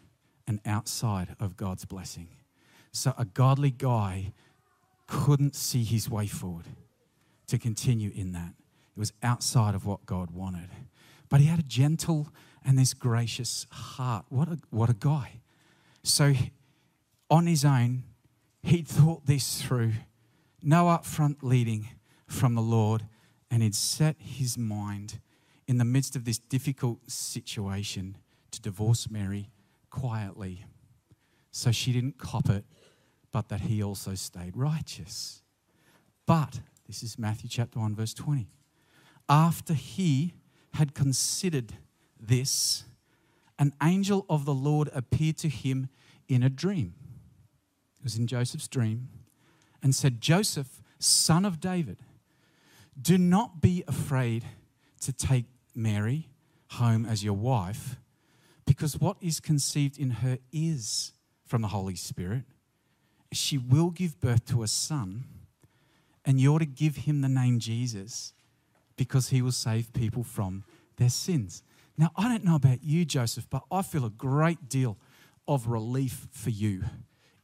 and 0.46 0.60
outside 0.64 1.34
of 1.40 1.56
God's 1.56 1.84
blessing. 1.84 2.28
So 2.92 3.14
a 3.18 3.24
godly 3.24 3.70
guy 3.70 4.32
couldn't 5.06 5.54
see 5.54 5.84
his 5.84 6.10
way 6.10 6.26
forward 6.26 6.66
to 7.46 7.58
continue 7.58 8.10
in 8.14 8.32
that. 8.32 8.54
It 8.96 8.98
was 8.98 9.12
outside 9.22 9.74
of 9.74 9.86
what 9.86 10.06
God 10.06 10.30
wanted. 10.30 10.70
But 11.28 11.40
he 11.40 11.46
had 11.46 11.58
a 11.58 11.64
gentle 11.64 12.28
and 12.64 12.78
this 12.78 12.94
gracious 12.94 13.66
heart. 13.70 14.26
What 14.28 14.48
a, 14.48 14.58
what 14.70 14.90
a 14.90 14.94
guy. 14.94 15.40
So 16.02 16.34
on 17.30 17.46
his 17.46 17.64
own, 17.64 18.04
he'd 18.62 18.88
thought 18.88 19.26
this 19.26 19.62
through. 19.62 19.92
No 20.62 20.86
upfront 20.86 21.42
leading 21.42 21.88
from 22.26 22.54
the 22.54 22.62
Lord 22.62 23.04
and 23.50 23.62
he'd 23.62 23.74
set 23.74 24.16
his 24.18 24.58
mind 24.58 25.20
in 25.66 25.78
the 25.78 25.84
midst 25.84 26.16
of 26.16 26.24
this 26.24 26.38
difficult 26.38 27.10
situation 27.10 28.16
to 28.50 28.60
divorce 28.60 29.10
Mary 29.10 29.50
quietly 29.90 30.64
so 31.56 31.72
she 31.72 31.90
didn't 31.90 32.18
cop 32.18 32.50
it, 32.50 32.66
but 33.32 33.48
that 33.48 33.62
he 33.62 33.82
also 33.82 34.14
stayed 34.14 34.54
righteous. 34.54 35.42
But, 36.26 36.60
this 36.86 37.02
is 37.02 37.18
Matthew 37.18 37.48
chapter 37.48 37.78
1, 37.78 37.96
verse 37.96 38.12
20. 38.12 38.46
After 39.26 39.72
he 39.72 40.34
had 40.74 40.94
considered 40.94 41.72
this, 42.20 42.84
an 43.58 43.72
angel 43.82 44.26
of 44.28 44.44
the 44.44 44.52
Lord 44.52 44.90
appeared 44.94 45.38
to 45.38 45.48
him 45.48 45.88
in 46.28 46.42
a 46.42 46.50
dream. 46.50 46.92
It 47.98 48.04
was 48.04 48.18
in 48.18 48.26
Joseph's 48.26 48.68
dream 48.68 49.08
and 49.82 49.94
said, 49.94 50.20
Joseph, 50.20 50.82
son 50.98 51.46
of 51.46 51.58
David, 51.58 52.02
do 53.00 53.18
not 53.18 53.60
be 53.60 53.84
afraid 53.86 54.44
to 55.00 55.12
take 55.12 55.44
Mary 55.74 56.28
home 56.72 57.04
as 57.04 57.22
your 57.22 57.34
wife, 57.34 57.96
because 58.64 58.98
what 58.98 59.16
is 59.20 59.40
conceived 59.40 59.98
in 59.98 60.10
her 60.10 60.38
is 60.52 61.12
from 61.44 61.62
the 61.62 61.68
Holy 61.68 61.94
Spirit. 61.94 62.44
She 63.32 63.58
will 63.58 63.90
give 63.90 64.20
birth 64.20 64.46
to 64.46 64.62
a 64.62 64.68
son, 64.68 65.24
and 66.24 66.40
you're 66.40 66.58
to 66.58 66.66
give 66.66 66.96
him 66.96 67.20
the 67.20 67.28
name 67.28 67.58
Jesus 67.58 68.32
because 68.96 69.28
he 69.28 69.42
will 69.42 69.52
save 69.52 69.92
people 69.92 70.24
from 70.24 70.64
their 70.96 71.10
sins. 71.10 71.62
Now, 71.98 72.10
I 72.16 72.28
don't 72.28 72.44
know 72.44 72.56
about 72.56 72.82
you, 72.82 73.04
Joseph, 73.04 73.46
but 73.48 73.62
I 73.70 73.82
feel 73.82 74.04
a 74.04 74.10
great 74.10 74.68
deal 74.68 74.98
of 75.46 75.68
relief 75.68 76.26
for 76.30 76.50
you 76.50 76.84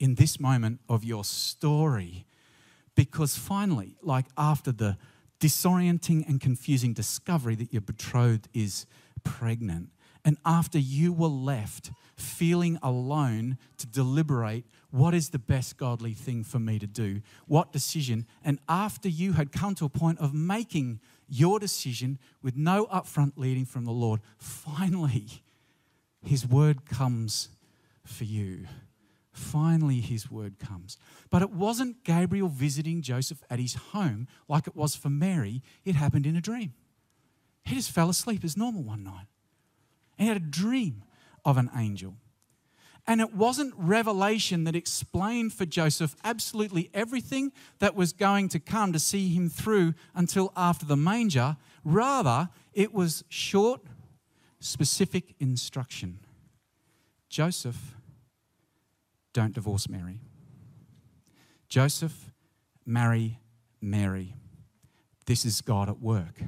in 0.01 0.17
this 0.17 0.41
moment 0.41 0.81
of 0.89 1.05
your 1.05 1.25
story 1.25 2.27
because 2.95 3.37
finally, 3.37 3.97
like 4.03 4.27
after 4.37 4.73
the 4.73 4.99
disorienting 5.43 6.27
and 6.29 6.41
confusing 6.41 6.93
discovery 6.93 7.57
that 7.57 7.73
your 7.73 7.83
betrothed 7.83 8.49
is 8.55 8.87
pregnant. 9.25 9.89
And 10.25 10.39
after 10.47 10.79
you 10.79 11.13
were 11.13 11.27
left 11.27 11.91
feeling 12.17 12.79
alone 12.81 13.59
to 13.79 13.87
deliberate 13.89 14.65
what 14.93 15.15
is 15.15 15.31
the 15.31 15.41
best 15.41 15.77
godly 15.77 16.13
thing 16.13 16.45
for 16.45 16.61
me 16.61 16.79
to 16.79 16.87
do, 16.87 17.23
what 17.49 17.73
decision, 17.73 18.25
and 18.45 18.61
after 18.69 19.09
you 19.09 19.33
had 19.33 19.51
come 19.51 19.75
to 19.75 19.85
a 19.85 19.89
point 19.89 20.21
of 20.21 20.33
making 20.33 21.01
your 21.29 21.59
decision 21.59 22.21
with 22.41 22.57
no 22.57 22.87
upfront 22.87 23.33
leading 23.35 23.65
from 23.65 23.85
the 23.85 23.91
Lord, 23.91 24.21
finally, 24.39 25.27
His 26.25 26.47
word 26.47 26.87
comes 26.87 27.49
for 28.05 28.23
you 28.23 28.69
finally 29.33 30.01
his 30.01 30.31
word 30.31 30.59
comes. 30.59 30.99
But 31.31 31.43
it 31.43 31.51
wasn't 31.51 32.05
Gabriel 32.05 32.49
visiting 32.49 33.03
Joseph 33.03 33.43
at 33.51 33.59
his 33.59 33.75
home 33.75 34.29
like 34.49 34.67
it 34.67 34.77
was 34.77 34.95
for 34.95 35.11
Mary, 35.11 35.63
it 35.85 35.95
happened 35.95 36.27
in 36.27 36.37
a 36.37 36.41
dream. 36.41 36.75
He 37.65 37.77
just 37.77 37.91
fell 37.91 38.11
asleep 38.11 38.45
as 38.45 38.57
normal 38.57 38.83
one 38.83 39.05
night. 39.05 39.27
He 40.19 40.27
had 40.27 40.37
a 40.37 40.41
dream 40.41 41.05
of 41.45 41.57
an 41.57 41.71
angel. 41.77 42.17
And 43.07 43.21
it 43.21 43.35
wasn't 43.35 43.75
revelation 43.77 44.65
that 44.65 44.77
explained 44.77 45.53
for 45.53 45.67
Joseph 45.67 46.15
absolutely 46.23 46.89
everything 46.95 47.51
that 47.81 47.97
was 47.97 48.13
going 48.13 48.49
to 48.51 48.61
come 48.61 48.93
to 48.93 49.01
see 49.01 49.29
him 49.35 49.49
through 49.49 49.95
until 50.15 50.53
after 50.57 50.87
the 50.87 50.97
manger. 50.97 51.57
Rather, 51.85 52.49
it 52.73 52.95
was 52.95 53.25
short, 53.29 53.81
specific 54.61 55.35
instruction. 55.41 56.21
Joseph, 57.29 57.97
don't 59.33 59.55
divorce 59.55 59.89
Mary. 59.89 60.21
Joseph, 61.69 62.31
marry 62.85 63.41
Mary. 63.81 64.35
This 65.27 65.45
is 65.45 65.61
God 65.61 65.89
at 65.89 66.01
work. 66.01 66.43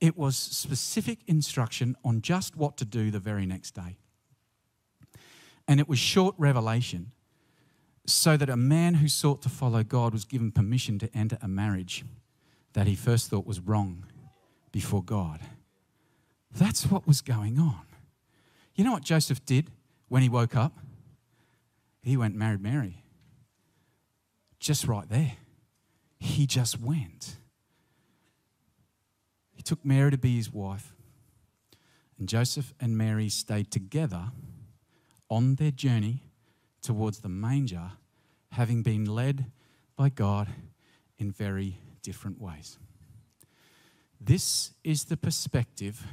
It 0.00 0.16
was 0.16 0.36
specific 0.36 1.20
instruction 1.26 1.96
on 2.04 2.22
just 2.22 2.56
what 2.56 2.76
to 2.78 2.84
do 2.84 3.10
the 3.10 3.20
very 3.20 3.46
next 3.46 3.72
day. 3.72 3.98
And 5.68 5.78
it 5.78 5.88
was 5.88 5.98
short 5.98 6.34
revelation 6.38 7.12
so 8.04 8.36
that 8.36 8.50
a 8.50 8.56
man 8.56 8.94
who 8.94 9.06
sought 9.06 9.42
to 9.42 9.48
follow 9.48 9.84
God 9.84 10.12
was 10.12 10.24
given 10.24 10.50
permission 10.50 10.98
to 10.98 11.16
enter 11.16 11.38
a 11.40 11.46
marriage 11.46 12.04
that 12.72 12.86
he 12.86 12.96
first 12.96 13.30
thought 13.30 13.46
was 13.46 13.60
wrong 13.60 14.06
before 14.72 15.02
God. 15.02 15.40
That's 16.50 16.90
what 16.90 17.06
was 17.06 17.20
going 17.20 17.58
on. 17.58 17.82
You 18.74 18.84
know 18.84 18.92
what 18.92 19.04
Joseph 19.04 19.44
did 19.44 19.70
when 20.08 20.22
he 20.22 20.28
woke 20.28 20.56
up? 20.56 20.78
He 22.02 22.16
went 22.16 22.32
and 22.32 22.40
married 22.40 22.60
Mary. 22.60 23.04
Just 24.58 24.86
right 24.86 25.08
there. 25.08 25.32
He 26.18 26.46
just 26.46 26.80
went. 26.80 27.36
He 29.52 29.62
took 29.62 29.84
Mary 29.84 30.10
to 30.10 30.18
be 30.18 30.36
his 30.36 30.52
wife. 30.52 30.94
And 32.18 32.28
Joseph 32.28 32.74
and 32.80 32.96
Mary 32.96 33.28
stayed 33.28 33.70
together 33.70 34.30
on 35.28 35.56
their 35.56 35.70
journey 35.70 36.22
towards 36.82 37.20
the 37.20 37.28
manger, 37.28 37.92
having 38.52 38.82
been 38.82 39.04
led 39.04 39.50
by 39.96 40.08
God 40.08 40.48
in 41.18 41.30
very 41.30 41.78
different 42.02 42.40
ways. 42.40 42.78
This 44.20 44.72
is 44.84 45.04
the 45.04 45.16
perspective 45.16 46.06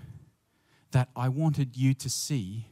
that 0.91 1.09
I 1.15 1.29
wanted 1.29 1.77
you 1.77 1.93
to 1.95 2.09
see 2.09 2.67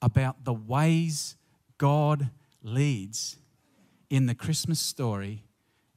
about 0.00 0.44
the 0.44 0.52
ways 0.52 1.36
God 1.78 2.30
leads 2.66 3.38
in 4.10 4.26
the 4.26 4.34
Christmas 4.34 4.80
story 4.80 5.44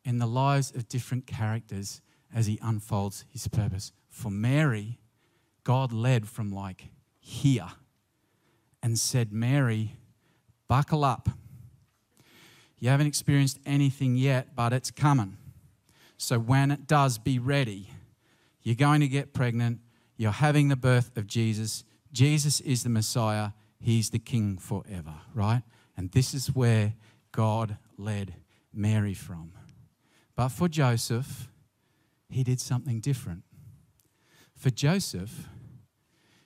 in 0.04 0.20
the 0.20 0.28
lives 0.28 0.72
of 0.76 0.88
different 0.88 1.28
characters 1.28 2.02
as 2.34 2.48
he 2.48 2.60
unfolds 2.62 3.26
his 3.30 3.48
purpose. 3.48 3.92
For 4.10 4.32
Mary, 4.32 5.00
God 5.64 5.92
led 5.92 6.28
from 6.28 6.52
like 6.52 6.88
here 7.20 7.70
and 8.82 8.98
said, 8.98 9.34
Mary, 9.34 9.98
buckle 10.68 11.04
up. 11.04 11.30
You 12.80 12.90
haven't 12.90 13.08
experienced 13.08 13.60
anything 13.66 14.16
yet, 14.16 14.56
but 14.56 14.72
it's 14.72 14.90
coming. 14.90 15.38
So 16.18 16.40
when 16.40 16.72
it 16.72 16.88
does, 16.88 17.18
be 17.18 17.40
ready. 17.40 17.90
You're 18.62 18.76
going 18.76 19.02
to 19.02 19.08
get 19.08 19.34
pregnant. 19.34 19.80
You're 20.18 20.32
having 20.32 20.70
the 20.70 20.76
birth 20.76 21.16
of 21.18 21.28
Jesus. 21.28 21.84
Jesus 22.12 22.62
is 22.62 22.84
the 22.84 22.90
Messiah. 22.90 23.52
He's 23.80 24.10
the 24.10 24.20
King 24.20 24.58
forever, 24.58 25.16
right? 25.34 25.64
And 26.00 26.10
this 26.14 26.34
is 26.34 26.56
where 26.56 26.94
God 27.34 27.76
led 27.98 28.36
Mary 28.74 29.14
from. 29.14 29.52
But 30.34 30.48
for 30.48 30.70
Joseph, 30.70 31.50
he 32.30 32.42
did 32.42 32.62
something 32.62 33.02
different. 33.02 33.44
For 34.56 34.70
Joseph, 34.70 35.50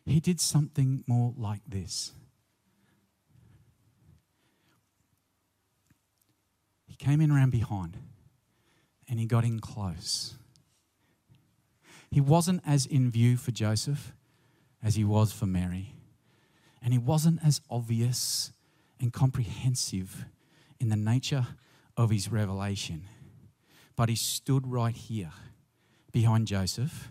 he 0.07 0.19
did 0.19 0.41
something 0.41 1.03
more 1.05 1.35
like 1.37 1.61
this. 1.67 2.13
He 6.87 6.95
came 6.95 7.21
in 7.21 7.29
around 7.29 7.51
behind 7.51 7.97
and 9.07 9.19
he 9.19 9.27
got 9.27 9.43
in 9.43 9.59
close. 9.59 10.33
He 12.09 12.21
wasn't 12.21 12.63
as 12.65 12.87
in 12.87 13.11
view 13.11 13.37
for 13.37 13.51
Joseph 13.51 14.13
as 14.81 14.95
he 14.95 15.03
was 15.03 15.31
for 15.31 15.45
Mary. 15.45 15.93
And 16.81 16.91
he 16.91 16.97
wasn't 16.97 17.39
as 17.45 17.61
obvious 17.69 18.51
and 19.03 19.11
comprehensive 19.11 20.25
in 20.79 20.87
the 20.87 20.95
nature 20.95 21.45
of 21.97 22.09
his 22.09 22.31
revelation. 22.31 23.03
But 23.97 24.07
he 24.07 24.15
stood 24.15 24.65
right 24.65 24.95
here 24.95 25.33
behind 26.13 26.47
Joseph 26.47 27.09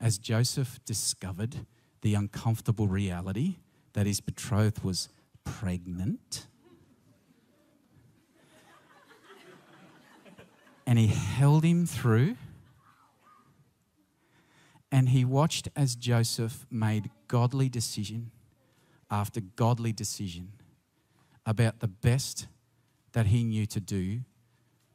as 0.00 0.18
Joseph 0.18 0.78
discovered 0.84 1.66
the 2.02 2.14
uncomfortable 2.14 2.86
reality 2.86 3.56
that 3.94 4.06
his 4.06 4.20
betrothed 4.20 4.84
was 4.84 5.08
pregnant. 5.42 6.46
and 10.86 10.96
he 10.96 11.08
held 11.08 11.64
him 11.64 11.86
through 11.86 12.36
and 14.92 15.08
he 15.08 15.24
watched 15.24 15.68
as 15.74 15.96
Joseph 15.96 16.66
made 16.70 17.10
godly 17.26 17.68
decision 17.68 18.30
after 19.10 19.40
godly 19.40 19.92
decision 19.92 20.52
about 21.46 21.78
the 21.78 21.88
best 21.88 22.48
that 23.12 23.26
he 23.26 23.44
knew 23.44 23.64
to 23.64 23.80
do 23.80 24.20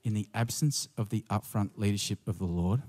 in 0.03 0.13
the 0.13 0.27
absence 0.33 0.87
of 0.97 1.09
the 1.09 1.25
upfront 1.29 1.71
leadership 1.77 2.27
of 2.27 2.37
the 2.37 2.45
Lord. 2.45 2.83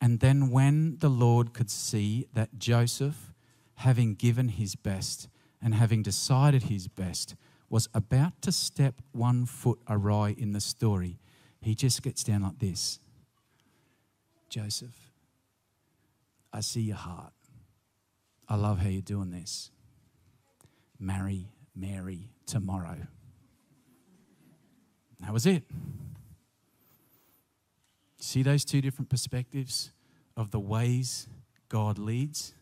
And 0.00 0.20
then, 0.20 0.50
when 0.50 0.98
the 0.98 1.08
Lord 1.08 1.52
could 1.52 1.70
see 1.70 2.26
that 2.32 2.58
Joseph, 2.58 3.32
having 3.76 4.14
given 4.14 4.48
his 4.48 4.74
best 4.74 5.28
and 5.62 5.74
having 5.74 6.02
decided 6.02 6.64
his 6.64 6.88
best, 6.88 7.34
was 7.68 7.88
about 7.94 8.40
to 8.42 8.52
step 8.52 9.02
one 9.12 9.46
foot 9.46 9.78
awry 9.88 10.34
in 10.36 10.52
the 10.52 10.60
story, 10.60 11.18
he 11.60 11.74
just 11.74 12.02
gets 12.02 12.22
down 12.22 12.42
like 12.42 12.58
this 12.58 13.00
Joseph, 14.48 15.10
I 16.52 16.60
see 16.60 16.82
your 16.82 16.96
heart. 16.96 17.32
I 18.48 18.54
love 18.54 18.78
how 18.78 18.88
you're 18.88 19.02
doing 19.02 19.30
this. 19.30 19.70
Marry 20.98 21.48
Mary 21.76 22.30
tomorrow. 22.46 22.96
That 25.20 25.32
was 25.32 25.46
it. 25.46 25.64
See 28.18 28.42
those 28.42 28.64
two 28.64 28.80
different 28.80 29.08
perspectives 29.08 29.92
of 30.36 30.50
the 30.50 30.60
ways 30.60 31.28
God 31.68 31.98
leads? 31.98 32.54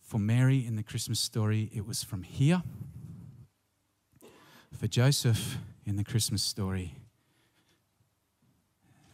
For 0.00 0.18
Mary 0.18 0.66
in 0.66 0.76
the 0.76 0.82
Christmas 0.82 1.20
story, 1.20 1.70
it 1.74 1.86
was 1.86 2.02
from 2.02 2.22
here. 2.22 2.62
For 4.72 4.86
Joseph 4.88 5.58
in 5.84 5.96
the 5.96 6.04
Christmas 6.04 6.42
story, 6.42 6.94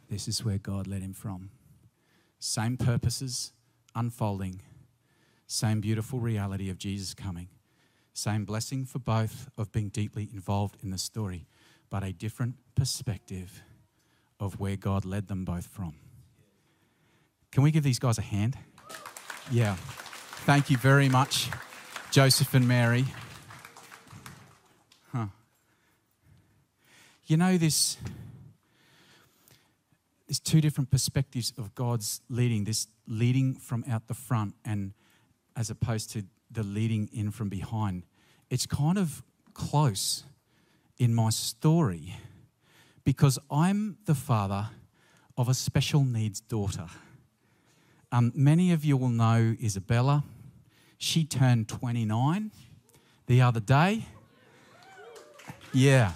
this 0.09 0.29
is 0.29 0.45
where 0.45 0.59
God 0.59 0.87
led 0.87 1.03
him 1.03 1.13
from. 1.13 1.51
Same 2.39 2.77
purposes 2.77 3.53
unfolding, 3.95 4.61
same 5.47 5.81
beautiful 5.81 6.21
reality 6.21 6.71
of 6.71 6.79
Jesus 6.79 7.15
coming, 7.15 7.49
same 8.17 8.45
blessing 8.45 8.87
for 8.87 8.99
both 8.99 9.49
of 9.59 9.71
being 9.73 9.91
deeply 9.91 10.29
involved 10.33 10.77
in 10.83 10.91
the 10.91 10.99
story, 10.99 11.47
but 11.91 12.03
a 12.03 12.13
different 12.13 12.55
perspective 12.75 13.63
of 14.41 14.59
where 14.59 14.77
God 14.77 15.05
led 15.05 15.29
them 15.29 15.45
both 15.45 15.67
from. 15.67 15.95
Can 17.53 17.63
we 17.63 17.71
give 17.71 17.85
these 17.85 17.99
guys 17.99 18.19
a 18.19 18.23
hand? 18.23 18.57
Yeah. 19.51 19.77
Thank 20.45 20.71
you 20.71 20.77
very 20.77 21.09
much, 21.09 21.51
Joseph 22.11 22.55
and 22.55 22.67
Mary. 22.67 23.05
Huh. 25.13 25.27
You 27.27 27.37
know, 27.37 27.59
this 27.59 27.97
there's 30.27 30.41
two 30.41 30.61
different 30.61 30.91
perspectives 30.91 31.53
of 31.57 31.75
God's 31.75 32.21
leading 32.29 32.65
this 32.65 32.89
leading 33.07 33.55
from 33.55 33.85
out 33.89 34.09
the 34.09 34.15
front 34.15 34.55
and 34.65 34.93
as 35.57 35.71
opposed 35.71 36.11
to 36.13 36.25
the 36.51 36.63
leading 36.63 37.09
in 37.13 37.31
from 37.31 37.49
behind. 37.49 38.05
It's 38.51 38.67
kind 38.67 38.99
of 38.99 39.23
close 39.55 40.25
in 40.99 41.15
my 41.15 41.31
story 41.31 42.15
because 43.05 43.39
I'm 43.51 43.99
the 44.07 44.15
father 44.15 44.69
of 45.37 45.49
a 45.49 45.55
special 45.55 46.05
needs 46.05 46.41
daughter. 46.41 46.87
Um, 48.13 48.33
many 48.35 48.73
of 48.73 48.85
you 48.85 48.97
will 48.97 49.09
know 49.09 49.57
Isabella. 49.63 50.25
She 50.99 51.25
turned 51.25 51.69
29 51.69 52.51
the 53.27 53.43
other 53.43 53.61
day. 53.61 54.07
Yeah. 55.73 56.13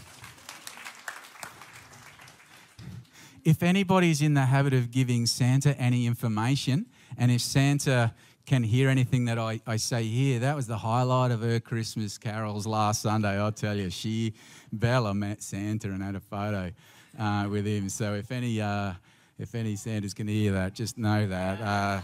if 3.44 3.62
anybody's 3.62 4.20
in 4.20 4.34
the 4.34 4.46
habit 4.46 4.72
of 4.72 4.90
giving 4.90 5.26
Santa 5.26 5.76
any 5.78 6.06
information, 6.06 6.86
and 7.16 7.30
if 7.30 7.40
Santa 7.40 8.14
can 8.50 8.64
hear 8.64 8.88
anything 8.88 9.26
that 9.26 9.38
I, 9.38 9.60
I 9.64 9.76
say 9.76 10.02
here, 10.02 10.40
that 10.40 10.56
was 10.56 10.66
the 10.66 10.76
highlight 10.76 11.30
of 11.30 11.40
her 11.40 11.60
Christmas 11.60 12.18
carols 12.18 12.66
last 12.66 13.00
Sunday. 13.00 13.38
I'll 13.38 13.52
tell 13.52 13.76
you, 13.76 13.90
she, 13.90 14.34
Bella, 14.72 15.14
met 15.14 15.40
Santa 15.40 15.86
and 15.86 16.02
had 16.02 16.16
a 16.16 16.20
photo 16.20 16.72
uh, 17.16 17.46
with 17.48 17.64
him. 17.64 17.88
So 17.88 18.14
if 18.14 18.32
any, 18.32 18.60
uh, 18.60 18.94
if 19.38 19.54
any 19.54 19.76
Santa's 19.76 20.14
to 20.14 20.24
hear 20.24 20.50
that, 20.50 20.74
just 20.74 20.98
know 20.98 21.28
that. 21.28 21.60
Uh, 21.60 22.00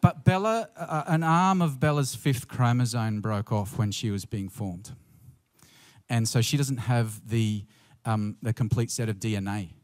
But 0.00 0.24
Bella, 0.24 0.68
uh, 0.76 1.04
an 1.06 1.22
arm 1.22 1.62
of 1.62 1.78
Bella's 1.78 2.16
fifth 2.16 2.48
chromosome 2.48 3.20
broke 3.20 3.52
off 3.52 3.78
when 3.78 3.92
she 3.92 4.10
was 4.10 4.24
being 4.24 4.48
formed. 4.48 4.90
And 6.10 6.28
so 6.28 6.40
she 6.40 6.56
doesn't 6.56 6.78
have 6.78 7.28
the, 7.28 7.66
um, 8.04 8.36
the 8.42 8.52
complete 8.52 8.90
set 8.90 9.08
of 9.08 9.20
DNA 9.20 9.68
uh, 9.68 9.81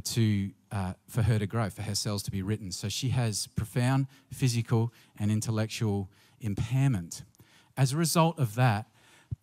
to, 0.00 0.50
uh, 0.70 0.94
for 1.08 1.22
her 1.22 1.38
to 1.38 1.46
grow, 1.46 1.70
for 1.70 1.82
her 1.82 1.94
cells 1.94 2.22
to 2.24 2.30
be 2.30 2.42
written. 2.42 2.72
So 2.72 2.88
she 2.88 3.10
has 3.10 3.46
profound 3.48 4.06
physical 4.32 4.92
and 5.18 5.30
intellectual 5.30 6.10
impairment. 6.40 7.22
As 7.76 7.92
a 7.92 7.96
result 7.96 8.38
of 8.38 8.54
that, 8.54 8.86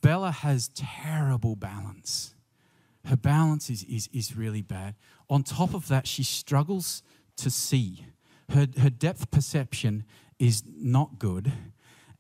Bella 0.02 0.32
has 0.32 0.70
terrible 0.70 1.56
balance. 1.56 2.36
Her 3.06 3.18
balance 3.18 3.70
is, 3.70 3.84
is, 3.84 4.10
is 4.14 4.36
really 4.36 4.62
bad. 4.62 4.96
On 5.30 5.44
top 5.44 5.74
of 5.74 5.88
that, 5.88 6.08
she 6.08 6.24
struggles 6.24 7.02
to 7.38 7.50
see. 7.50 8.06
Her, 8.50 8.68
her 8.80 8.90
depth 8.90 9.32
perception 9.32 10.06
is 10.38 10.64
not 10.66 11.20
good, 11.20 11.52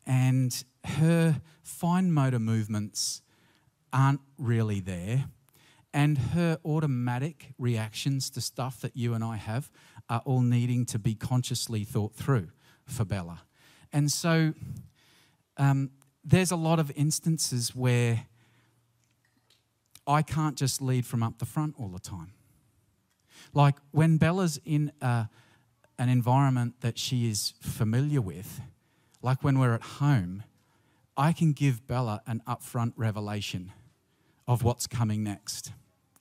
and 0.05 0.63
her 0.85 1.41
fine 1.63 2.11
motor 2.11 2.39
movements 2.39 3.21
aren't 3.91 4.21
really 4.37 4.79
there. 4.79 5.25
And 5.93 6.17
her 6.17 6.59
automatic 6.63 7.53
reactions 7.57 8.29
to 8.31 8.41
stuff 8.41 8.79
that 8.81 8.95
you 8.95 9.13
and 9.13 9.23
I 9.23 9.37
have 9.37 9.71
are 10.07 10.21
all 10.25 10.41
needing 10.41 10.85
to 10.87 10.99
be 10.99 11.15
consciously 11.15 11.83
thought 11.83 12.13
through 12.13 12.49
for 12.85 13.05
Bella. 13.05 13.41
And 13.91 14.11
so 14.11 14.53
um, 15.57 15.91
there's 16.23 16.51
a 16.51 16.55
lot 16.55 16.79
of 16.79 16.91
instances 16.95 17.75
where 17.75 18.25
I 20.05 20.21
can't 20.21 20.57
just 20.57 20.81
lead 20.81 21.05
from 21.05 21.23
up 21.23 21.39
the 21.39 21.45
front 21.45 21.75
all 21.77 21.89
the 21.89 21.99
time. 21.99 22.33
Like 23.53 23.75
when 23.91 24.17
Bella's 24.17 24.59
in 24.65 24.91
a, 25.01 25.27
an 25.97 26.09
environment 26.09 26.81
that 26.81 26.97
she 26.97 27.29
is 27.29 27.53
familiar 27.61 28.21
with, 28.21 28.61
like 29.21 29.43
when 29.43 29.59
we're 29.59 29.73
at 29.73 29.81
home, 29.81 30.43
I 31.17 31.33
can 31.33 31.53
give 31.53 31.85
Bella 31.85 32.21
an 32.25 32.41
upfront 32.47 32.93
revelation 32.95 33.71
of 34.49 34.63
what's 34.63 34.87
coming 34.87 35.23
next. 35.23 35.71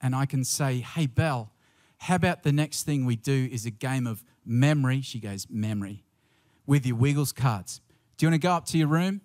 And 0.03 0.15
I 0.15 0.27
can 0.27 0.45
say, 0.45 0.81
hey, 0.81 1.07
Belle, 1.07 1.51
how 1.97 2.15
about 2.15 2.43
the 2.43 2.53
next 2.53 2.83
thing 2.83 3.07
we 3.07 3.17
do 3.17 3.49
is 3.51 3.65
a 3.65 3.71
game 3.71 4.07
of 4.07 4.23
memory? 4.45 5.01
She 5.01 5.19
goes, 5.19 5.47
memory, 5.49 6.05
with 6.67 6.85
your 6.85 6.97
Wiggles 6.97 7.33
cards. 7.33 7.81
Do 8.19 8.27
you 8.27 8.31
want 8.31 8.43
to 8.43 8.47
go 8.47 8.53
up 8.53 8.67
to 8.67 8.79
your 8.79 8.87
room? 8.87 9.23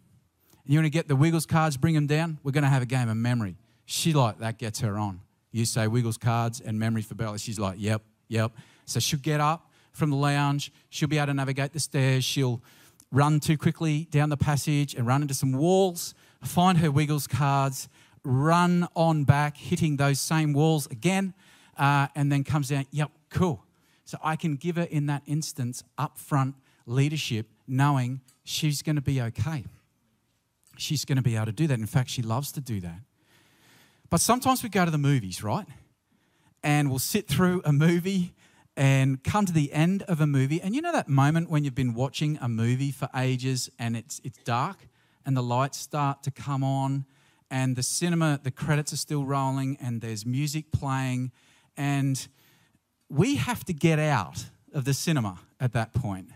You 0.65 0.79
want 0.79 0.85
to 0.85 0.89
get 0.89 1.09
the 1.09 1.17
Wiggles 1.17 1.45
cards, 1.45 1.75
bring 1.75 1.95
them 1.95 2.07
down? 2.07 2.39
We're 2.43 2.53
going 2.53 2.63
to 2.63 2.69
have 2.69 2.81
a 2.81 2.87
game 2.87 3.09
of 3.09 3.17
memory. 3.17 3.57
She 3.85 4.13
like 4.13 4.39
that 4.39 4.57
gets 4.57 4.79
her 4.79 4.97
on. 4.97 5.19
You 5.51 5.65
say 5.65 5.87
Wiggles 5.87 6.17
cards 6.17 6.61
and 6.61 6.79
memory 6.79 7.01
for 7.01 7.15
Bella. 7.15 7.37
She's 7.37 7.59
like, 7.59 7.75
yep, 7.77 8.03
yep. 8.29 8.53
So 8.85 9.01
she'll 9.01 9.19
get 9.19 9.41
up 9.41 9.69
from 9.91 10.11
the 10.11 10.15
lounge. 10.15 10.71
She'll 10.89 11.09
be 11.09 11.17
able 11.17 11.27
to 11.27 11.33
navigate 11.33 11.73
the 11.73 11.81
stairs. 11.81 12.23
She'll 12.23 12.61
run 13.11 13.41
too 13.41 13.57
quickly 13.57 14.07
down 14.11 14.29
the 14.29 14.37
passage 14.37 14.95
and 14.95 15.05
run 15.05 15.21
into 15.21 15.33
some 15.33 15.51
walls, 15.51 16.15
find 16.41 16.77
her 16.77 16.89
Wiggles 16.89 17.27
cards, 17.27 17.89
run 18.23 18.87
on 18.95 19.23
back, 19.23 19.57
hitting 19.57 19.97
those 19.97 20.19
same 20.19 20.53
walls 20.53 20.87
again, 20.87 21.33
uh, 21.77 22.07
and 22.15 22.31
then 22.31 22.43
comes 22.43 22.69
down, 22.69 22.85
yep, 22.91 23.11
cool. 23.29 23.63
So 24.05 24.17
I 24.23 24.35
can 24.35 24.55
give 24.55 24.75
her 24.75 24.83
in 24.83 25.07
that 25.07 25.23
instance 25.25 25.83
upfront 25.97 26.55
leadership, 26.85 27.47
knowing 27.67 28.21
she's 28.43 28.81
going 28.81 28.95
to 28.95 29.01
be 29.01 29.21
okay. 29.21 29.65
She's 30.77 31.05
going 31.05 31.17
to 31.17 31.21
be 31.21 31.35
able 31.35 31.47
to 31.47 31.51
do 31.51 31.67
that. 31.67 31.79
In 31.79 31.85
fact, 31.85 32.09
she 32.09 32.21
loves 32.21 32.51
to 32.53 32.61
do 32.61 32.79
that. 32.81 32.99
But 34.09 34.21
sometimes 34.21 34.63
we 34.63 34.69
go 34.69 34.85
to 34.85 34.91
the 34.91 34.97
movies, 34.97 35.43
right? 35.43 35.67
And 36.61 36.89
we'll 36.89 36.99
sit 36.99 37.27
through 37.27 37.61
a 37.65 37.73
movie 37.73 38.33
and 38.75 39.23
come 39.23 39.45
to 39.45 39.53
the 39.53 39.71
end 39.71 40.03
of 40.03 40.19
a 40.19 40.27
movie. 40.27 40.61
And 40.61 40.75
you 40.75 40.81
know 40.81 40.91
that 40.91 41.07
moment 41.07 41.49
when 41.49 41.63
you've 41.63 41.75
been 41.75 41.93
watching 41.93 42.37
a 42.41 42.49
movie 42.49 42.91
for 42.91 43.09
ages 43.15 43.69
and 43.77 43.95
it's, 43.95 44.19
it's 44.23 44.37
dark 44.39 44.77
and 45.25 45.37
the 45.37 45.43
lights 45.43 45.77
start 45.77 46.23
to 46.23 46.31
come 46.31 46.63
on 46.63 47.05
and 47.53 47.75
the 47.75 47.83
cinema, 47.83 48.39
the 48.41 48.49
credits 48.49 48.93
are 48.93 48.97
still 48.97 49.25
rolling 49.25 49.77
and 49.79 50.01
there's 50.01 50.25
music 50.25 50.71
playing. 50.71 51.31
And 51.77 52.27
we 53.09 53.35
have 53.35 53.63
to 53.65 53.73
get 53.73 53.99
out 53.99 54.45
of 54.73 54.85
the 54.85 54.93
cinema 54.95 55.37
at 55.59 55.71
that 55.73 55.93
point. 55.93 56.29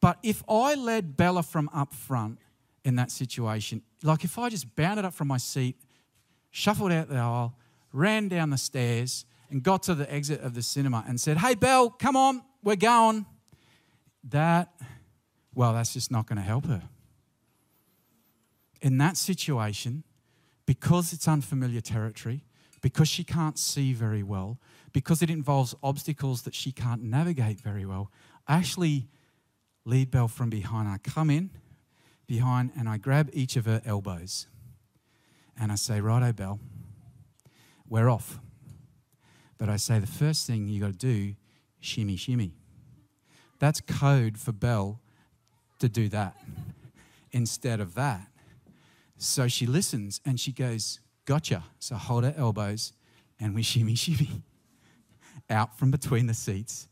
But 0.00 0.18
if 0.22 0.44
I 0.48 0.76
led 0.76 1.16
Bella 1.16 1.42
from 1.42 1.68
up 1.74 1.92
front 1.92 2.38
in 2.84 2.94
that 2.96 3.10
situation, 3.10 3.82
like 4.04 4.22
if 4.22 4.38
I 4.38 4.48
just 4.48 4.76
bounded 4.76 5.04
up 5.04 5.12
from 5.12 5.26
my 5.26 5.38
seat, 5.38 5.74
shuffled 6.52 6.92
out 6.92 7.08
the 7.08 7.16
aisle, 7.16 7.56
ran 7.92 8.28
down 8.28 8.50
the 8.50 8.58
stairs, 8.58 9.24
and 9.50 9.60
got 9.60 9.82
to 9.82 9.96
the 9.96 10.10
exit 10.12 10.40
of 10.42 10.54
the 10.54 10.62
cinema 10.62 11.04
and 11.08 11.20
said, 11.20 11.36
Hey, 11.36 11.56
Belle, 11.56 11.90
come 11.90 12.14
on, 12.14 12.42
we're 12.62 12.76
going. 12.76 13.26
That, 14.28 14.70
well, 15.52 15.72
that's 15.72 15.92
just 15.92 16.12
not 16.12 16.28
going 16.28 16.36
to 16.36 16.44
help 16.44 16.66
her. 16.66 16.82
In 18.80 18.98
that 18.98 19.16
situation, 19.16 20.04
because 20.66 21.12
it's 21.12 21.28
unfamiliar 21.28 21.80
territory, 21.80 22.44
because 22.80 23.08
she 23.08 23.24
can't 23.24 23.58
see 23.58 23.92
very 23.92 24.22
well, 24.22 24.58
because 24.92 25.22
it 25.22 25.30
involves 25.30 25.74
obstacles 25.82 26.42
that 26.42 26.54
she 26.54 26.72
can't 26.72 27.02
navigate 27.02 27.60
very 27.60 27.84
well, 27.84 28.10
I 28.48 28.56
actually 28.56 29.08
lead 29.84 30.10
Belle 30.10 30.28
from 30.28 30.50
behind. 30.50 30.88
I 30.88 30.98
come 30.98 31.30
in 31.30 31.50
behind 32.26 32.72
and 32.76 32.88
I 32.88 32.96
grab 32.96 33.28
each 33.32 33.56
of 33.56 33.66
her 33.66 33.82
elbows 33.84 34.46
and 35.58 35.70
I 35.70 35.74
say, 35.74 36.00
Righto, 36.00 36.32
Belle, 36.32 36.60
we're 37.88 38.08
off. 38.08 38.40
But 39.58 39.68
I 39.68 39.76
say, 39.76 39.98
the 39.98 40.06
first 40.06 40.46
thing 40.46 40.68
you 40.68 40.80
got 40.80 40.92
to 40.92 40.92
do, 40.92 41.34
shimmy, 41.80 42.16
shimmy. 42.16 42.54
That's 43.58 43.80
code 43.82 44.38
for 44.38 44.52
Belle 44.52 45.00
to 45.80 45.88
do 45.88 46.08
that 46.08 46.34
instead 47.30 47.78
of 47.78 47.94
that. 47.94 48.26
So 49.22 49.48
she 49.48 49.66
listens 49.66 50.20
and 50.24 50.40
she 50.40 50.50
goes, 50.50 51.00
Gotcha. 51.26 51.62
So 51.78 51.96
hold 51.96 52.24
her 52.24 52.34
elbows 52.36 52.92
and 53.38 53.54
we 53.54 53.62
shimmy, 53.70 53.94
shimmy 53.94 54.42
out 55.48 55.78
from 55.78 55.90
between 55.90 56.26
the 56.26 56.34
seats, 56.34 56.88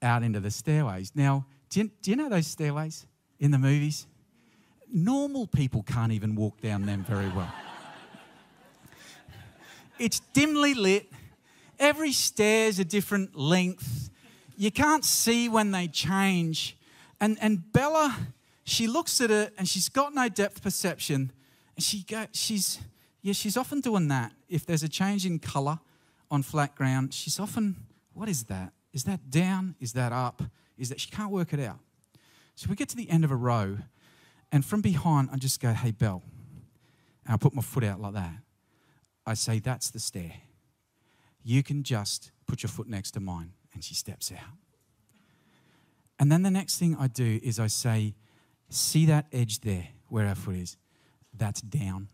out 0.00 0.22
into 0.22 0.40
the 0.40 0.50
stairways. 0.50 1.12
Now, 1.14 1.46
do 1.68 1.80
you, 1.80 1.90
do 2.02 2.10
you 2.10 2.16
know 2.16 2.28
those 2.28 2.46
stairways 2.46 3.06
in 3.38 3.50
the 3.50 3.58
movies? 3.58 4.06
Normal 4.90 5.46
people 5.46 5.82
can't 5.82 6.12
even 6.12 6.34
walk 6.34 6.60
down 6.60 6.86
them 6.86 7.04
very 7.04 7.28
well. 7.28 7.52
It's 9.98 10.20
dimly 10.32 10.74
lit. 10.74 11.10
Every 11.78 12.12
stair's 12.12 12.78
a 12.78 12.84
different 12.84 13.34
length. 13.34 14.10
You 14.56 14.70
can't 14.70 15.04
see 15.04 15.48
when 15.48 15.70
they 15.70 15.88
change. 15.88 16.76
And, 17.20 17.36
and 17.40 17.72
Bella, 17.72 18.16
she 18.64 18.86
looks 18.86 19.20
at 19.20 19.30
it 19.30 19.54
and 19.58 19.68
she's 19.68 19.88
got 19.88 20.14
no 20.14 20.28
depth 20.28 20.62
perception. 20.62 21.32
She 21.78 22.02
go, 22.02 22.26
she's, 22.32 22.78
yeah, 23.22 23.32
she's 23.32 23.56
often 23.56 23.80
doing 23.80 24.08
that. 24.08 24.32
If 24.48 24.64
there's 24.64 24.82
a 24.82 24.88
change 24.88 25.26
in 25.26 25.38
colour 25.38 25.78
on 26.30 26.42
flat 26.42 26.74
ground, 26.74 27.12
she's 27.12 27.38
often, 27.38 27.76
what 28.14 28.28
is 28.28 28.44
that? 28.44 28.72
Is 28.92 29.04
that 29.04 29.30
down? 29.30 29.74
Is 29.78 29.92
that 29.92 30.12
up? 30.12 30.42
Is 30.78 30.88
that 30.88 31.00
she 31.00 31.10
can't 31.10 31.30
work 31.30 31.52
it 31.52 31.60
out? 31.60 31.78
So 32.54 32.70
we 32.70 32.76
get 32.76 32.88
to 32.90 32.96
the 32.96 33.10
end 33.10 33.24
of 33.24 33.30
a 33.30 33.36
row, 33.36 33.78
and 34.50 34.64
from 34.64 34.80
behind, 34.80 35.28
I 35.32 35.36
just 35.36 35.60
go, 35.60 35.72
hey, 35.72 35.90
Belle. 35.90 36.22
And 37.26 37.34
I 37.34 37.36
put 37.36 37.54
my 37.54 37.62
foot 37.62 37.84
out 37.84 38.00
like 38.00 38.14
that. 38.14 38.36
I 39.26 39.34
say, 39.34 39.58
That's 39.58 39.90
the 39.90 39.98
stair. 39.98 40.32
You 41.42 41.62
can 41.62 41.82
just 41.82 42.30
put 42.46 42.62
your 42.62 42.70
foot 42.70 42.88
next 42.88 43.12
to 43.12 43.20
mine. 43.20 43.52
And 43.74 43.84
she 43.84 43.94
steps 43.94 44.32
out. 44.32 44.56
And 46.18 46.32
then 46.32 46.42
the 46.42 46.50
next 46.50 46.78
thing 46.78 46.96
I 46.98 47.08
do 47.08 47.40
is 47.42 47.58
I 47.58 47.66
say, 47.66 48.14
See 48.70 49.06
that 49.06 49.26
edge 49.32 49.60
there 49.60 49.88
where 50.08 50.26
our 50.26 50.34
foot 50.34 50.56
is? 50.56 50.76
That's 51.36 51.60
down. 51.60 52.08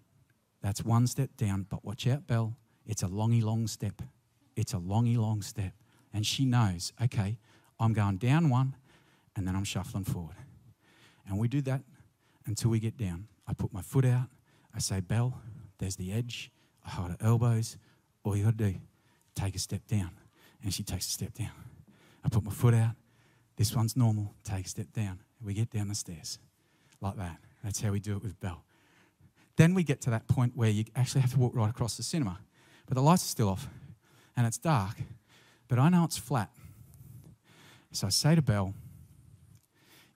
That's 0.63 0.85
one 0.85 1.07
step 1.07 1.31
down. 1.37 1.67
But 1.69 1.85
watch 1.85 2.07
out, 2.07 2.27
Belle. 2.27 2.57
It's 2.87 3.03
a 3.03 3.07
longy, 3.09 3.43
long 3.43 3.67
step. 3.67 4.03
It's 4.57 4.75
a 4.75 4.79
longy, 4.79 5.17
long 5.17 5.43
step. 5.43 5.73
And 6.13 6.27
she 6.27 6.45
knows, 6.45 6.93
okay, 7.03 7.39
I'm 7.81 7.93
going 7.93 8.19
down 8.19 8.51
one 8.51 8.77
and 9.35 9.47
then 9.47 9.57
I'm 9.57 9.65
shuffling 9.65 10.05
forward. 10.05 10.37
And 11.27 11.39
we 11.39 11.49
do 11.49 11.61
that 11.63 11.83
until 12.47 12.71
we 12.71 12.81
get 12.81 12.97
down. 12.97 13.29
I 13.47 13.55
put 13.55 13.73
my 13.73 13.83
foot 13.83 14.05
out. 14.05 14.29
I 14.75 14.79
say, 14.79 15.01
Belle, 15.01 15.39
there's 15.79 15.97
the 15.97 16.13
edge. 16.13 16.51
I 16.85 16.91
hold 16.91 17.11
her 17.11 17.17
elbows. 17.21 17.77
All 18.25 18.37
you 18.37 18.45
got 18.45 18.59
to 18.59 18.73
do, 18.73 18.79
take 19.35 19.55
a 19.55 19.59
step 19.59 19.87
down. 19.87 20.11
And 20.63 20.73
she 20.73 20.83
takes 20.83 21.07
a 21.07 21.11
step 21.11 21.35
down. 21.35 21.51
I 22.25 22.29
put 22.29 22.45
my 22.45 22.53
foot 22.53 22.75
out. 22.75 22.95
This 23.57 23.75
one's 23.75 23.97
normal. 23.97 24.35
Take 24.45 24.67
a 24.67 24.69
step 24.69 24.93
down. 24.93 25.21
We 25.45 25.55
get 25.55 25.71
down 25.71 25.89
the 25.89 25.95
stairs 25.95 26.39
like 27.01 27.17
that. 27.17 27.39
That's 27.65 27.81
how 27.81 27.91
we 27.91 28.01
do 28.01 28.17
it 28.17 28.23
with 28.23 28.39
Belle. 28.41 28.65
Then 29.63 29.75
we 29.75 29.85
get 29.85 30.01
to 30.01 30.11
that 30.11 30.27
point 30.27 30.57
where 30.57 30.71
you 30.71 30.87
actually 30.97 31.21
have 31.21 31.31
to 31.35 31.39
walk 31.39 31.55
right 31.55 31.71
across 31.71 31.97
the 31.97 32.03
cinema. 32.03 32.41
But 32.89 32.97
the 32.97 33.01
lights 33.01 33.23
are 33.23 33.29
still 33.29 33.49
off 33.49 33.69
and 34.37 34.45
it's 34.45 34.59
dark. 34.59 34.97
But 35.69 35.79
I 35.79 35.89
know 35.89 36.03
it's 36.03 36.19
flat. 36.19 36.51
So 37.93 38.09
I 38.09 38.11
say 38.11 38.35
to 38.35 38.43
Belle, 38.43 38.75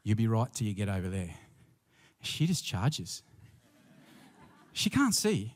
You'll 0.02 0.16
be 0.16 0.26
right 0.26 0.52
till 0.52 0.66
you 0.66 0.74
get 0.74 0.88
over 0.88 1.08
there. 1.08 1.32
She 2.22 2.48
just 2.48 2.64
charges. 2.64 3.22
She 4.72 4.90
can't 4.90 5.14
see. 5.14 5.54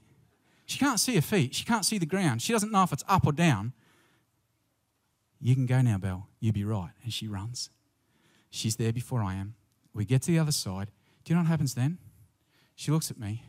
She 0.67 0.79
can't 0.79 1.01
see 1.01 1.17
her 1.17 1.21
feet. 1.21 1.57
She 1.57 1.65
can't 1.65 1.85
see 1.85 1.99
the 1.99 2.07
ground. 2.07 2.43
She 2.43 2.53
doesn't 2.53 2.71
know 2.71 2.85
if 2.85 2.93
it's 2.93 3.03
up 3.09 3.27
or 3.27 3.33
down. 3.33 3.73
You 5.41 5.57
can 5.57 5.67
go 5.67 5.81
now, 5.81 5.99
Belle. 5.99 6.29
You 6.39 6.53
be 6.53 6.63
right. 6.63 6.93
And 7.03 7.13
she 7.13 7.27
runs. 7.27 7.71
She's 8.51 8.77
there 8.77 8.93
before 8.93 9.21
I 9.21 9.35
am. 9.35 9.57
We 9.93 10.05
get 10.05 10.23
to 10.23 10.31
the 10.31 10.39
other 10.39 10.53
side. 10.53 10.93
Do 11.25 11.33
you 11.33 11.35
know 11.35 11.43
what 11.43 11.49
happens 11.49 11.75
then? 11.75 11.99
She 12.77 12.93
looks 12.93 13.11
at 13.11 13.19
me. 13.19 13.43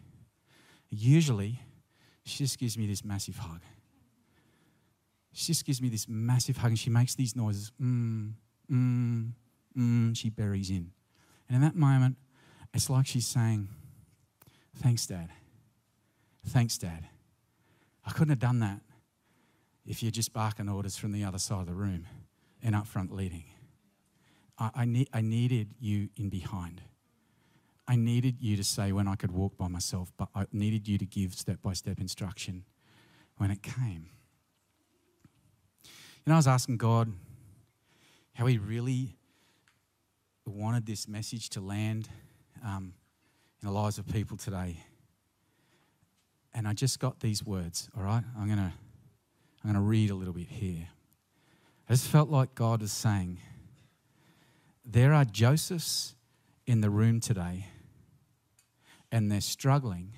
Usually, 0.91 1.59
she 2.23 2.39
just 2.39 2.59
gives 2.59 2.77
me 2.77 2.85
this 2.85 3.03
massive 3.03 3.37
hug. 3.37 3.61
She 5.33 5.47
just 5.47 5.65
gives 5.65 5.81
me 5.81 5.89
this 5.89 6.07
massive 6.07 6.57
hug 6.57 6.71
and 6.71 6.79
she 6.79 6.89
makes 6.89 7.15
these 7.15 7.35
noises. 7.35 7.71
Mmm, 7.81 8.33
mmm, 8.69 9.31
mmm. 9.77 10.17
She 10.17 10.29
buries 10.29 10.69
in. 10.69 10.91
And 11.47 11.55
in 11.55 11.61
that 11.61 11.75
moment, 11.75 12.17
it's 12.73 12.89
like 12.89 13.07
she's 13.07 13.25
saying, 13.25 13.69
Thanks, 14.75 15.05
Dad. 15.05 15.29
Thanks, 16.47 16.77
Dad. 16.77 17.07
I 18.05 18.11
couldn't 18.11 18.29
have 18.29 18.39
done 18.39 18.59
that 18.59 18.81
if 19.85 20.01
you're 20.01 20.11
just 20.11 20.33
barking 20.33 20.69
orders 20.69 20.97
from 20.97 21.11
the 21.11 21.23
other 21.23 21.37
side 21.37 21.61
of 21.61 21.67
the 21.67 21.73
room 21.73 22.07
and 22.63 22.75
up 22.75 22.87
front 22.87 23.11
leading. 23.11 23.45
I, 24.57 24.69
I, 24.75 25.05
I 25.13 25.21
needed 25.21 25.69
you 25.79 26.09
in 26.15 26.29
behind. 26.29 26.81
I 27.87 27.95
needed 27.95 28.37
you 28.39 28.55
to 28.57 28.63
say 28.63 28.91
when 28.91 29.07
I 29.07 29.15
could 29.15 29.31
walk 29.31 29.57
by 29.57 29.67
myself, 29.67 30.11
but 30.17 30.29
I 30.35 30.45
needed 30.51 30.87
you 30.87 30.97
to 30.97 31.05
give 31.05 31.33
step 31.33 31.61
by 31.61 31.73
step 31.73 31.99
instruction 31.99 32.63
when 33.37 33.51
it 33.51 33.61
came. 33.61 34.09
You 35.83 36.29
know, 36.29 36.33
I 36.33 36.37
was 36.37 36.47
asking 36.47 36.77
God 36.77 37.11
how 38.33 38.45
He 38.45 38.57
really 38.57 39.17
wanted 40.45 40.85
this 40.85 41.07
message 41.07 41.49
to 41.51 41.61
land 41.61 42.09
um, 42.63 42.93
in 43.61 43.67
the 43.67 43.73
lives 43.73 43.97
of 43.97 44.07
people 44.07 44.37
today. 44.37 44.77
And 46.53 46.67
I 46.67 46.73
just 46.73 46.99
got 46.99 47.19
these 47.19 47.43
words, 47.43 47.89
all 47.95 48.03
right? 48.03 48.23
I'm 48.37 48.45
going 48.45 48.57
to 48.57 48.73
I'm 49.63 49.71
going 49.71 49.75
to 49.83 49.87
read 49.87 50.09
a 50.09 50.15
little 50.15 50.33
bit 50.33 50.47
here. 50.47 50.87
I 51.87 51.93
just 51.93 52.07
felt 52.07 52.29
like 52.29 52.55
God 52.55 52.81
is 52.81 52.91
saying, 52.91 53.39
There 54.83 55.13
are 55.13 55.23
Josephs 55.23 56.15
in 56.65 56.81
the 56.81 56.89
room 56.89 57.19
today, 57.19 57.67
and 59.11 59.31
they're 59.31 59.41
struggling 59.41 60.13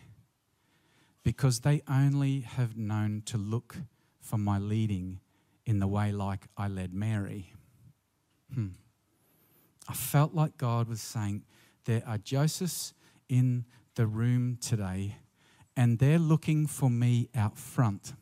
because 1.24 1.62
they 1.62 1.82
only 1.88 2.42
have 2.42 2.78
known 2.78 3.24
to 3.26 3.38
look 3.38 3.78
for 4.20 4.38
my 4.38 4.58
leading 4.58 5.20
in 5.66 5.80
the 5.80 5.88
way 5.88 6.12
like 6.12 6.48
I 6.58 6.68
led 6.68 6.94
Mary. 6.94 7.54
Hmm. 8.54 8.70
I 9.88 9.94
felt 9.94 10.34
like 10.34 10.58
God 10.58 10.88
was 10.88 11.02
saying, 11.02 11.44
There 11.86 12.04
are 12.06 12.18
Josephs 12.18 12.94
in 13.30 13.66
the 13.96 14.06
room 14.06 14.58
today, 14.62 15.18
and 15.76 16.00
they're 16.00 16.20
looking 16.20 16.68
for 16.68 16.90
me 16.90 17.30
out 17.36 17.58
front. 17.58 18.14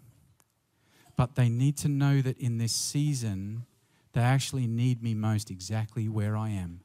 But 1.16 1.36
they 1.36 1.50
need 1.50 1.78
to 1.78 1.88
know 1.88 2.22
that 2.22 2.40
in 2.40 2.58
this 2.58 2.74
season, 2.74 3.66
they 4.14 4.22
actually 4.22 4.68
need 4.68 5.04
me 5.04 5.14
most 5.14 5.52
exactly 5.52 6.08
where 6.08 6.36
I 6.36 6.50
am. 6.50 6.82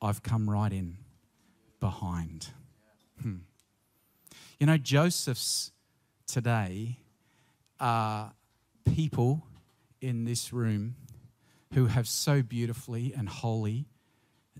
I've 0.00 0.22
come 0.22 0.48
right 0.48 0.72
in 0.72 0.98
behind. 1.80 2.48
Hmm. 3.22 3.36
You 4.58 4.66
know, 4.66 4.76
Joseph's 4.76 5.72
today 6.26 6.98
are 7.80 8.32
people 8.84 9.46
in 10.00 10.24
this 10.24 10.52
room 10.52 10.96
who 11.74 11.86
have 11.86 12.08
so 12.08 12.42
beautifully 12.42 13.12
and 13.16 13.28
wholly 13.28 13.86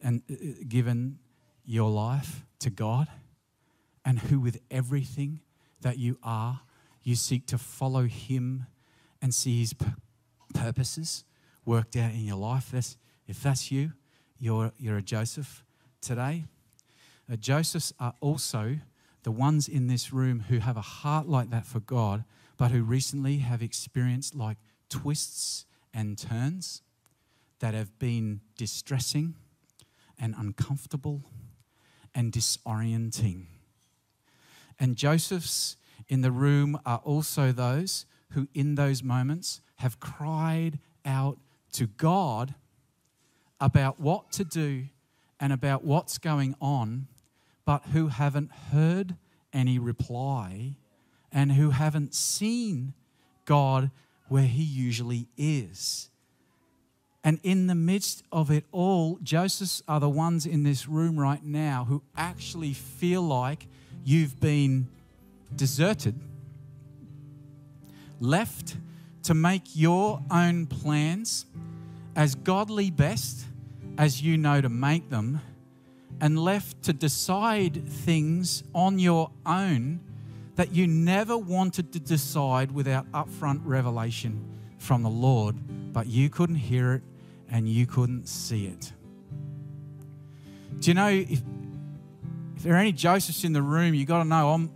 and 0.03 0.23
uh, 0.31 0.35
uh, 0.35 0.53
given 0.69 1.19
your 1.65 1.91
life 1.91 2.45
to 2.61 2.71
God 2.71 3.09
and 4.05 4.19
who 4.19 4.41
with 4.41 4.61
everything 4.71 5.41
that 5.81 5.99
you 5.99 6.19
are 6.23 6.61
you 7.03 7.15
seek 7.15 7.47
to 7.47 7.59
follow 7.59 8.03
him 8.03 8.67
and 9.23 9.33
see 9.33 9.61
his 9.61 9.75
purposes 10.55 11.25
worked 11.65 11.97
out 11.97 12.11
in 12.11 12.25
your 12.25 12.37
life 12.37 12.75
if 13.27 13.43
that's 13.43 13.71
you 13.71 13.93
you're, 14.39 14.73
you're 14.79 14.99
a 14.99 15.03
joseph 15.03 15.65
today 16.01 16.45
uh, 17.31 17.37
josephs 17.37 17.93
are 17.99 18.15
also 18.21 18.79
the 19.23 19.33
ones 19.33 19.69
in 19.69 19.89
this 19.89 20.13
room 20.13 20.45
who 20.49 20.59
have 20.59 20.77
a 20.77 20.83
heart 20.83 21.29
like 21.29 21.51
that 21.51 21.67
for 21.67 21.81
god 21.81 22.25
but 22.57 22.71
who 22.71 22.83
recently 22.83 23.39
have 23.39 23.63
experienced 23.63 24.35
like 24.35 24.57
twists 24.89 25.67
and 25.93 26.19
turns 26.19 26.83
that 27.61 27.75
have 27.75 27.99
been 27.99 28.41
distressing 28.57 29.35
and 30.19 30.35
uncomfortable 30.37 31.23
and 32.15 32.33
disorienting. 32.33 33.47
And 34.79 34.97
Joseph's 34.97 35.77
in 36.09 36.23
the 36.23 36.31
room 36.31 36.79
are 36.85 37.01
also 37.05 37.53
those 37.53 38.07
who, 38.31 38.49
in 38.55 38.75
those 38.75 39.03
moments, 39.03 39.61
have 39.77 40.01
cried 40.01 40.79
out 41.05 41.39
to 41.73 41.87
God 41.87 42.55
about 43.61 44.01
what 44.01 44.33
to 44.33 44.45
do 44.45 44.85
and 45.41 45.53
about 45.53 45.85
what's 45.85 46.19
going 46.19 46.55
on, 46.61 47.07
but 47.65 47.85
who 47.93 48.09
haven't 48.09 48.51
heard 48.73 49.17
any 49.53 49.79
reply 49.79 50.77
and 51.33 51.53
who 51.53 51.71
haven't 51.71 52.15
seen 52.15 52.95
God 53.45 53.91
where 54.29 54.47
He 54.47 54.63
usually 54.63 55.29
is. 55.37 56.11
And 57.25 57.41
in 57.43 57.67
the 57.67 57.75
midst 57.75 58.23
of 58.31 58.51
it 58.51 58.65
all, 58.71 59.19
Josephs 59.23 59.83
are 59.89 59.99
the 59.99 60.09
ones 60.09 60.47
in 60.47 60.63
this 60.63 60.87
room 60.87 61.19
right 61.19 61.43
now 61.43 61.85
who 61.89 62.03
actually 62.17 62.73
feel 62.73 63.23
like 63.23 63.67
you've 64.05 64.39
been 64.39 64.87
deserted, 65.55 66.15
left 68.21 68.77
to 69.25 69.35
make 69.35 69.63
your 69.75 70.23
own 70.31 70.67
plans 70.67 71.47
as 72.17 72.35
godly 72.35 72.91
best 72.91 73.45
as 73.99 74.23
you 74.23 74.37
know 74.37 74.61
to 74.61 74.69
make 74.69 75.11
them, 75.11 75.41
and 76.21 76.39
left 76.39 76.83
to 76.83 76.93
decide 76.93 77.87
things 77.87 78.65
on 78.75 78.99
your 78.99 79.31
own 79.45 80.01
that 80.55 80.75
you 80.75 80.87
never 80.87 81.37
wanted 81.37 81.93
to 81.93 82.01
decide 82.01 82.73
without 82.73 83.11
upfront 83.13 83.61
revelation 83.65 84.43
from 84.79 85.03
the 85.03 85.11
Lord, 85.11 85.57
but 85.93 86.07
you 86.07 86.31
couldn't 86.31 86.57
hear 86.57 86.95
it 86.95 87.03
and 87.51 87.69
you 87.69 87.87
couldn't 87.87 88.27
see 88.27 88.67
it. 88.67 88.93
Do 90.81 90.91
you 90.91 90.95
know 90.95 91.09
if, 91.09 91.43
if 92.57 92.63
there 92.63 92.75
are 92.75 92.79
any 92.79 92.93
Josephs 92.93 93.45
in 93.45 93.53
the 93.53 93.63
room, 93.63 93.93
you 93.93 94.07
got 94.07 94.23
to 94.23 94.29
know 94.29 94.51
I'm, 94.51 94.71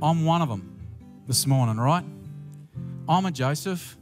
I'm 0.00 0.24
one 0.24 0.40
of 0.40 0.48
them 0.48 0.78
this 1.26 1.46
morning, 1.46 1.76
right? 1.76 2.04
I'm 3.06 3.26
a 3.26 3.30
Joseph. 3.30 3.96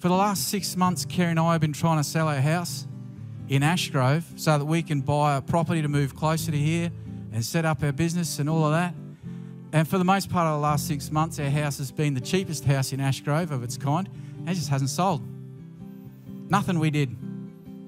For 0.00 0.08
the 0.08 0.14
last 0.14 0.48
six 0.48 0.76
months, 0.76 1.04
Kerry 1.04 1.30
and 1.30 1.38
I 1.38 1.52
have 1.52 1.60
been 1.60 1.72
trying 1.72 1.98
to 1.98 2.04
sell 2.04 2.26
our 2.26 2.40
house 2.40 2.86
in 3.48 3.62
Ashgrove 3.62 4.24
so 4.36 4.58
that 4.58 4.64
we 4.64 4.82
can 4.82 5.02
buy 5.02 5.36
a 5.36 5.40
property 5.40 5.82
to 5.82 5.88
move 5.88 6.16
closer 6.16 6.50
to 6.50 6.58
here 6.58 6.90
and 7.32 7.44
set 7.44 7.64
up 7.64 7.82
our 7.82 7.92
business 7.92 8.38
and 8.38 8.50
all 8.50 8.64
of 8.64 8.72
that. 8.72 8.94
And 9.72 9.86
for 9.86 9.98
the 9.98 10.04
most 10.04 10.30
part 10.30 10.46
of 10.46 10.54
the 10.54 10.62
last 10.62 10.88
six 10.88 11.12
months, 11.12 11.38
our 11.38 11.50
house 11.50 11.78
has 11.78 11.92
been 11.92 12.14
the 12.14 12.20
cheapest 12.20 12.64
house 12.64 12.92
in 12.92 12.98
Ashgrove 12.98 13.52
of 13.52 13.62
its 13.62 13.76
kind. 13.76 14.08
And 14.38 14.48
it 14.48 14.54
just 14.54 14.70
hasn't 14.70 14.90
sold. 14.90 15.22
Nothing 16.48 16.80
we 16.80 16.90
did 16.90 17.14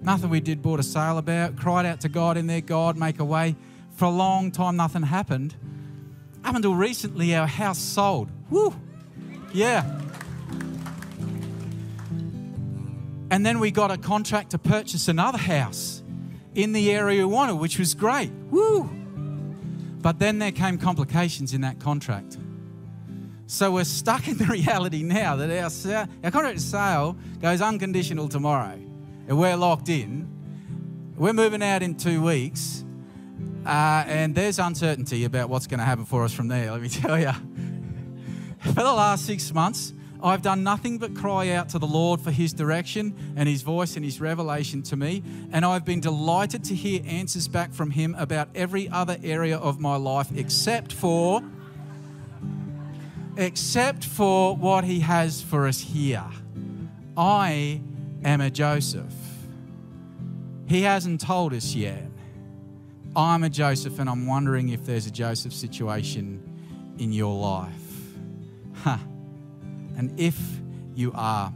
Nothing 0.02 0.30
we 0.30 0.40
did 0.40 0.62
bought 0.62 0.80
a 0.80 0.82
sale 0.82 1.16
about. 1.16 1.56
Cried 1.56 1.86
out 1.86 2.00
to 2.00 2.08
God 2.08 2.36
in 2.36 2.48
there, 2.48 2.60
God, 2.60 2.96
make 2.96 3.20
a 3.20 3.24
way. 3.24 3.54
For 3.94 4.06
a 4.06 4.10
long 4.10 4.50
time, 4.50 4.76
nothing 4.76 5.02
happened. 5.02 5.54
Up 6.44 6.56
until 6.56 6.74
recently, 6.74 7.36
our 7.36 7.46
house 7.46 7.78
sold. 7.78 8.28
Woo! 8.50 8.74
Yeah. 9.54 10.01
And 13.32 13.46
then 13.46 13.60
we 13.60 13.70
got 13.70 13.90
a 13.90 13.96
contract 13.96 14.50
to 14.50 14.58
purchase 14.58 15.08
another 15.08 15.38
house 15.38 16.02
in 16.54 16.74
the 16.74 16.92
area 16.92 17.26
we 17.26 17.32
wanted, 17.32 17.54
which 17.54 17.78
was 17.78 17.94
great. 17.94 18.30
Woo! 18.50 18.90
But 20.02 20.18
then 20.18 20.38
there 20.38 20.52
came 20.52 20.76
complications 20.76 21.54
in 21.54 21.62
that 21.62 21.80
contract. 21.80 22.36
So 23.46 23.72
we're 23.72 23.84
stuck 23.84 24.28
in 24.28 24.36
the 24.36 24.44
reality 24.50 25.02
now 25.02 25.36
that 25.36 25.48
our, 25.50 26.06
our 26.22 26.30
contract 26.30 26.60
sale 26.60 27.16
goes 27.40 27.62
unconditional 27.62 28.28
tomorrow 28.28 28.78
and 29.26 29.38
we're 29.38 29.56
locked 29.56 29.88
in. 29.88 30.28
We're 31.16 31.32
moving 31.32 31.62
out 31.62 31.82
in 31.82 31.94
two 31.94 32.22
weeks, 32.22 32.84
uh, 33.64 34.04
and 34.08 34.34
there's 34.34 34.58
uncertainty 34.58 35.24
about 35.24 35.48
what's 35.48 35.66
going 35.66 35.80
to 35.80 35.86
happen 35.86 36.04
for 36.04 36.24
us 36.24 36.34
from 36.34 36.48
there, 36.48 36.70
let 36.70 36.82
me 36.82 36.88
tell 36.90 37.18
you. 37.18 37.32
for 38.60 38.74
the 38.74 38.92
last 38.92 39.24
six 39.24 39.54
months, 39.54 39.94
I've 40.22 40.42
done 40.42 40.62
nothing 40.62 40.98
but 40.98 41.16
cry 41.16 41.50
out 41.50 41.68
to 41.70 41.78
the 41.78 41.86
Lord 41.86 42.20
for 42.20 42.30
His 42.30 42.52
direction 42.52 43.34
and 43.36 43.48
His 43.48 43.62
voice 43.62 43.96
and 43.96 44.04
His 44.04 44.20
revelation 44.20 44.82
to 44.84 44.96
me. 44.96 45.22
And 45.50 45.64
I've 45.64 45.84
been 45.84 46.00
delighted 46.00 46.62
to 46.64 46.74
hear 46.74 47.02
answers 47.06 47.48
back 47.48 47.72
from 47.72 47.90
Him 47.90 48.14
about 48.16 48.48
every 48.54 48.88
other 48.88 49.16
area 49.22 49.58
of 49.58 49.80
my 49.80 49.96
life 49.96 50.28
except 50.36 50.92
for. 50.92 51.42
Except 53.36 54.04
for 54.04 54.54
what 54.54 54.84
he 54.84 55.00
has 55.00 55.40
for 55.40 55.66
us 55.66 55.80
here. 55.80 56.24
I 57.16 57.80
am 58.24 58.40
a 58.40 58.50
Joseph. 58.50 59.14
He 60.66 60.82
hasn't 60.82 61.20
told 61.20 61.54
us 61.54 61.74
yet. 61.74 62.04
I'm 63.16 63.42
a 63.42 63.50
Joseph, 63.50 63.98
and 63.98 64.08
I'm 64.08 64.26
wondering 64.26 64.68
if 64.68 64.84
there's 64.86 65.06
a 65.06 65.10
Joseph 65.10 65.52
situation 65.52 66.42
in 66.98 67.12
your 67.12 67.38
life. 67.38 67.72
Huh. 68.82 68.98
And 69.96 70.18
if 70.18 70.38
you 70.94 71.12
are, 71.14 71.52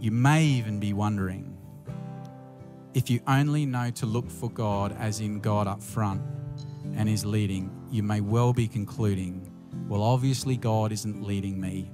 you 0.00 0.10
may 0.10 0.44
even 0.44 0.78
be 0.80 0.92
wondering 0.92 1.56
If 2.94 3.10
you 3.10 3.20
only 3.28 3.64
know 3.66 3.90
to 3.92 4.06
look 4.06 4.28
for 4.28 4.50
God 4.50 4.96
as 4.98 5.20
in 5.20 5.40
God 5.40 5.68
up 5.68 5.82
front 5.82 6.20
and 6.96 7.08
is 7.08 7.24
leading, 7.24 7.70
you 7.90 8.02
may 8.02 8.20
well 8.20 8.52
be 8.52 8.66
concluding, 8.66 9.52
well, 9.88 10.02
obviously, 10.02 10.56
God 10.56 10.90
isn't 10.90 11.22
leading 11.22 11.60
me 11.60 11.90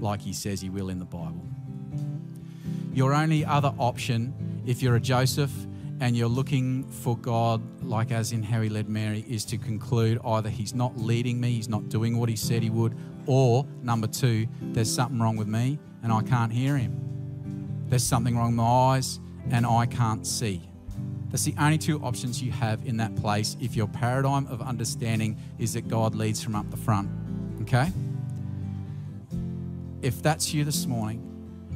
like 0.00 0.22
He 0.22 0.32
says 0.32 0.60
He 0.60 0.70
will 0.70 0.88
in 0.88 0.98
the 0.98 1.04
Bible. 1.04 1.46
Your 2.94 3.12
only 3.12 3.44
other 3.44 3.74
option, 3.78 4.62
if 4.64 4.82
you're 4.82 4.96
a 4.96 5.00
Joseph 5.00 5.52
and 6.00 6.16
you're 6.16 6.28
looking 6.28 6.84
for 6.84 7.16
God, 7.16 7.62
like 7.82 8.12
as 8.12 8.32
in 8.32 8.42
how 8.42 8.60
He 8.60 8.68
led 8.68 8.88
Mary, 8.88 9.24
is 9.28 9.44
to 9.46 9.58
conclude 9.58 10.18
either 10.24 10.48
He's 10.48 10.74
not 10.74 10.96
leading 10.98 11.40
me, 11.40 11.52
He's 11.52 11.68
not 11.68 11.88
doing 11.88 12.18
what 12.18 12.28
He 12.28 12.36
said 12.36 12.62
He 12.62 12.70
would, 12.70 12.96
or 13.26 13.66
number 13.82 14.06
two, 14.06 14.46
there's 14.60 14.92
something 14.92 15.18
wrong 15.18 15.36
with 15.36 15.48
me 15.48 15.78
and 16.02 16.12
I 16.12 16.22
can't 16.22 16.52
hear 16.52 16.76
Him. 16.76 17.84
There's 17.88 18.04
something 18.04 18.36
wrong 18.36 18.48
with 18.48 18.56
my 18.56 18.64
eyes 18.64 19.20
and 19.50 19.66
I 19.66 19.86
can't 19.86 20.26
see. 20.26 20.68
That's 21.30 21.44
the 21.44 21.54
only 21.58 21.78
two 21.78 22.00
options 22.02 22.42
you 22.42 22.52
have 22.52 22.84
in 22.86 22.96
that 22.98 23.14
place 23.16 23.56
if 23.60 23.74
your 23.74 23.88
paradigm 23.88 24.46
of 24.46 24.62
understanding 24.62 25.36
is 25.58 25.72
that 25.74 25.88
God 25.88 26.14
leads 26.14 26.42
from 26.42 26.54
up 26.54 26.70
the 26.70 26.76
front. 26.76 27.10
Okay? 27.62 27.90
If 30.02 30.22
that's 30.22 30.54
you 30.54 30.64
this 30.64 30.86
morning, 30.86 31.22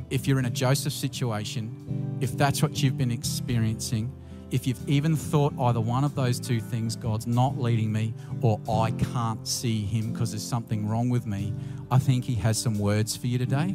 if 0.08 0.26
you're 0.26 0.38
in 0.38 0.44
a 0.44 0.50
Joseph 0.50 0.92
situation, 0.92 2.09
if 2.20 2.36
that's 2.36 2.62
what 2.62 2.82
you've 2.82 2.98
been 2.98 3.10
experiencing, 3.10 4.12
if 4.50 4.66
you've 4.66 4.88
even 4.88 5.16
thought 5.16 5.54
oh, 5.58 5.66
either 5.66 5.80
one 5.80 6.04
of 6.04 6.14
those 6.14 6.40
two 6.40 6.60
things, 6.60 6.96
God's 6.96 7.26
not 7.26 7.58
leading 7.58 7.92
me, 7.92 8.12
or 8.42 8.60
I 8.68 8.90
can't 8.90 9.46
see 9.46 9.84
Him 9.84 10.12
because 10.12 10.32
there's 10.32 10.46
something 10.46 10.88
wrong 10.88 11.08
with 11.08 11.26
me, 11.26 11.52
I 11.90 11.98
think 11.98 12.24
He 12.24 12.34
has 12.36 12.58
some 12.58 12.78
words 12.78 13.16
for 13.16 13.26
you 13.26 13.38
today. 13.38 13.74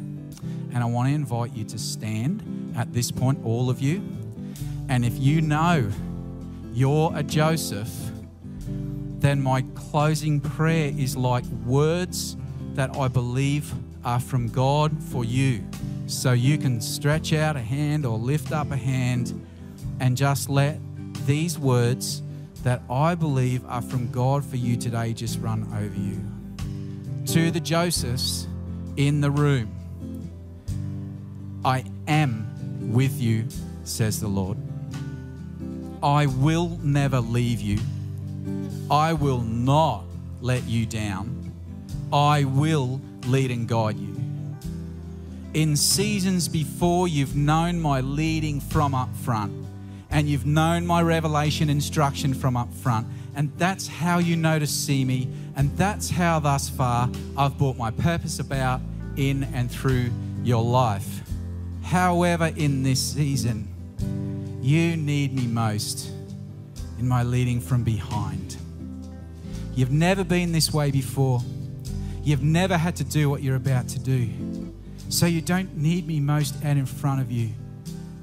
And 0.72 0.78
I 0.78 0.84
want 0.84 1.08
to 1.08 1.14
invite 1.14 1.54
you 1.54 1.64
to 1.64 1.78
stand 1.78 2.74
at 2.76 2.92
this 2.92 3.10
point, 3.10 3.38
all 3.44 3.70
of 3.70 3.80
you. 3.80 4.02
And 4.88 5.04
if 5.04 5.18
you 5.18 5.40
know 5.40 5.90
you're 6.72 7.10
a 7.16 7.22
Joseph, 7.22 7.90
then 9.18 9.42
my 9.42 9.62
closing 9.74 10.40
prayer 10.40 10.92
is 10.96 11.16
like 11.16 11.44
words 11.64 12.36
that 12.74 12.94
I 12.96 13.08
believe 13.08 13.72
are 14.04 14.20
from 14.20 14.48
God 14.48 15.02
for 15.02 15.24
you. 15.24 15.64
So 16.06 16.32
you 16.32 16.56
can 16.56 16.80
stretch 16.80 17.32
out 17.32 17.56
a 17.56 17.60
hand 17.60 18.06
or 18.06 18.16
lift 18.16 18.52
up 18.52 18.70
a 18.70 18.76
hand 18.76 19.44
and 20.00 20.16
just 20.16 20.48
let 20.48 20.78
these 21.26 21.58
words 21.58 22.22
that 22.62 22.82
I 22.88 23.14
believe 23.14 23.64
are 23.66 23.82
from 23.82 24.10
God 24.10 24.44
for 24.44 24.56
you 24.56 24.76
today 24.76 25.12
just 25.12 25.40
run 25.40 25.66
over 25.74 25.98
you. 25.98 26.20
To 27.34 27.50
the 27.50 27.60
Josephs 27.60 28.46
in 28.96 29.20
the 29.20 29.30
room, 29.30 29.72
I 31.64 31.84
am 32.06 32.92
with 32.92 33.20
you, 33.20 33.46
says 33.84 34.20
the 34.20 34.28
Lord. 34.28 34.58
I 36.02 36.26
will 36.26 36.78
never 36.82 37.20
leave 37.20 37.60
you. 37.60 37.80
I 38.90 39.12
will 39.12 39.40
not 39.40 40.04
let 40.40 40.62
you 40.64 40.86
down. 40.86 41.52
I 42.12 42.44
will 42.44 43.00
lead 43.26 43.50
and 43.50 43.66
guide 43.66 43.98
you. 43.98 44.15
In 45.56 45.74
seasons 45.74 46.48
before, 46.48 47.08
you've 47.08 47.34
known 47.34 47.80
my 47.80 48.02
leading 48.02 48.60
from 48.60 48.94
up 48.94 49.08
front, 49.16 49.54
and 50.10 50.28
you've 50.28 50.44
known 50.44 50.86
my 50.86 51.00
revelation 51.00 51.70
instruction 51.70 52.34
from 52.34 52.58
up 52.58 52.70
front. 52.74 53.06
And 53.34 53.50
that's 53.56 53.88
how 53.88 54.18
you 54.18 54.36
know 54.36 54.58
to 54.58 54.66
see 54.66 55.02
me. 55.02 55.30
And 55.56 55.74
that's 55.78 56.10
how, 56.10 56.40
thus 56.40 56.68
far, 56.68 57.08
I've 57.38 57.56
brought 57.56 57.78
my 57.78 57.90
purpose 57.90 58.38
about 58.38 58.82
in 59.16 59.44
and 59.54 59.70
through 59.70 60.10
your 60.44 60.62
life. 60.62 61.22
However, 61.82 62.52
in 62.54 62.82
this 62.82 63.02
season, 63.02 63.66
you 64.60 64.94
need 64.94 65.34
me 65.34 65.46
most 65.46 66.10
in 66.98 67.08
my 67.08 67.22
leading 67.22 67.62
from 67.62 67.82
behind. 67.82 68.58
You've 69.74 69.90
never 69.90 70.22
been 70.22 70.52
this 70.52 70.70
way 70.70 70.90
before. 70.90 71.40
You've 72.22 72.42
never 72.42 72.76
had 72.76 72.94
to 72.96 73.04
do 73.04 73.30
what 73.30 73.42
you're 73.42 73.56
about 73.56 73.88
to 73.88 73.98
do. 73.98 74.28
So 75.08 75.26
you 75.26 75.40
don't 75.40 75.76
need 75.76 76.06
me 76.06 76.20
most 76.20 76.64
out 76.64 76.76
in 76.76 76.86
front 76.86 77.20
of 77.20 77.30
you. 77.30 77.50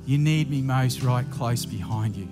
You 0.06 0.18
need 0.18 0.50
me 0.50 0.62
most 0.62 1.02
right 1.02 1.26
close 1.32 1.66
behind 1.66 2.16
you. 2.16 2.28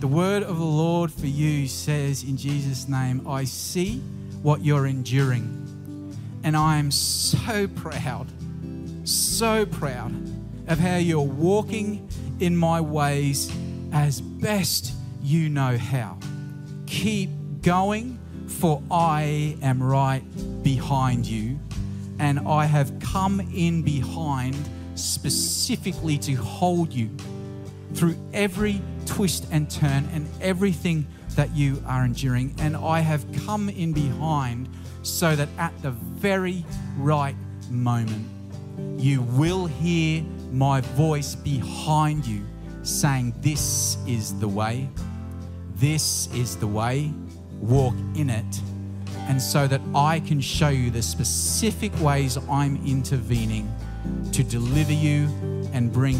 The 0.00 0.08
word 0.08 0.42
of 0.42 0.58
the 0.58 0.64
Lord 0.64 1.12
for 1.12 1.26
you 1.26 1.66
says 1.66 2.22
in 2.22 2.36
Jesus' 2.36 2.88
name, 2.88 3.26
I 3.26 3.44
see 3.44 3.98
what 4.42 4.64
you're 4.64 4.86
enduring, 4.86 6.16
and 6.44 6.56
I 6.56 6.76
am 6.76 6.90
so 6.90 7.66
proud 7.68 8.28
so 9.08 9.64
proud 9.64 10.12
of 10.68 10.78
how 10.78 10.96
you're 10.96 11.20
walking 11.20 12.08
in 12.40 12.56
my 12.56 12.80
ways 12.80 13.50
as 13.92 14.20
best 14.20 14.92
you 15.22 15.48
know 15.48 15.78
how. 15.78 16.18
Keep 16.86 17.30
going, 17.62 18.18
for 18.46 18.82
I 18.90 19.56
am 19.62 19.82
right 19.82 20.22
behind 20.62 21.26
you, 21.26 21.58
and 22.18 22.40
I 22.40 22.64
have 22.64 22.98
come 23.00 23.40
in 23.54 23.82
behind 23.82 24.56
specifically 24.94 26.18
to 26.18 26.34
hold 26.34 26.92
you 26.92 27.10
through 27.94 28.16
every 28.32 28.82
twist 29.06 29.46
and 29.50 29.70
turn 29.70 30.08
and 30.12 30.28
everything 30.40 31.06
that 31.36 31.54
you 31.54 31.82
are 31.86 32.04
enduring. 32.04 32.54
And 32.58 32.76
I 32.76 33.00
have 33.00 33.24
come 33.44 33.68
in 33.68 33.92
behind 33.92 34.68
so 35.02 35.36
that 35.36 35.48
at 35.58 35.72
the 35.82 35.92
very 35.92 36.64
right 36.96 37.36
moment, 37.70 38.26
you 38.98 39.22
will 39.22 39.66
hear 39.66 40.22
my 40.50 40.80
voice 40.80 41.34
behind 41.34 42.26
you 42.26 42.44
saying, 42.82 43.34
This 43.40 43.96
is 44.06 44.38
the 44.38 44.48
way, 44.48 44.88
this 45.76 46.28
is 46.34 46.56
the 46.56 46.66
way, 46.66 47.12
walk 47.60 47.94
in 48.14 48.30
it. 48.30 48.60
And 49.28 49.40
so 49.40 49.66
that 49.68 49.80
I 49.94 50.20
can 50.20 50.40
show 50.40 50.70
you 50.70 50.90
the 50.90 51.02
specific 51.02 51.92
ways 52.00 52.38
I'm 52.50 52.84
intervening 52.86 53.72
to 54.32 54.42
deliver 54.42 54.92
you 54.92 55.28
and 55.72 55.92
bring 55.92 56.16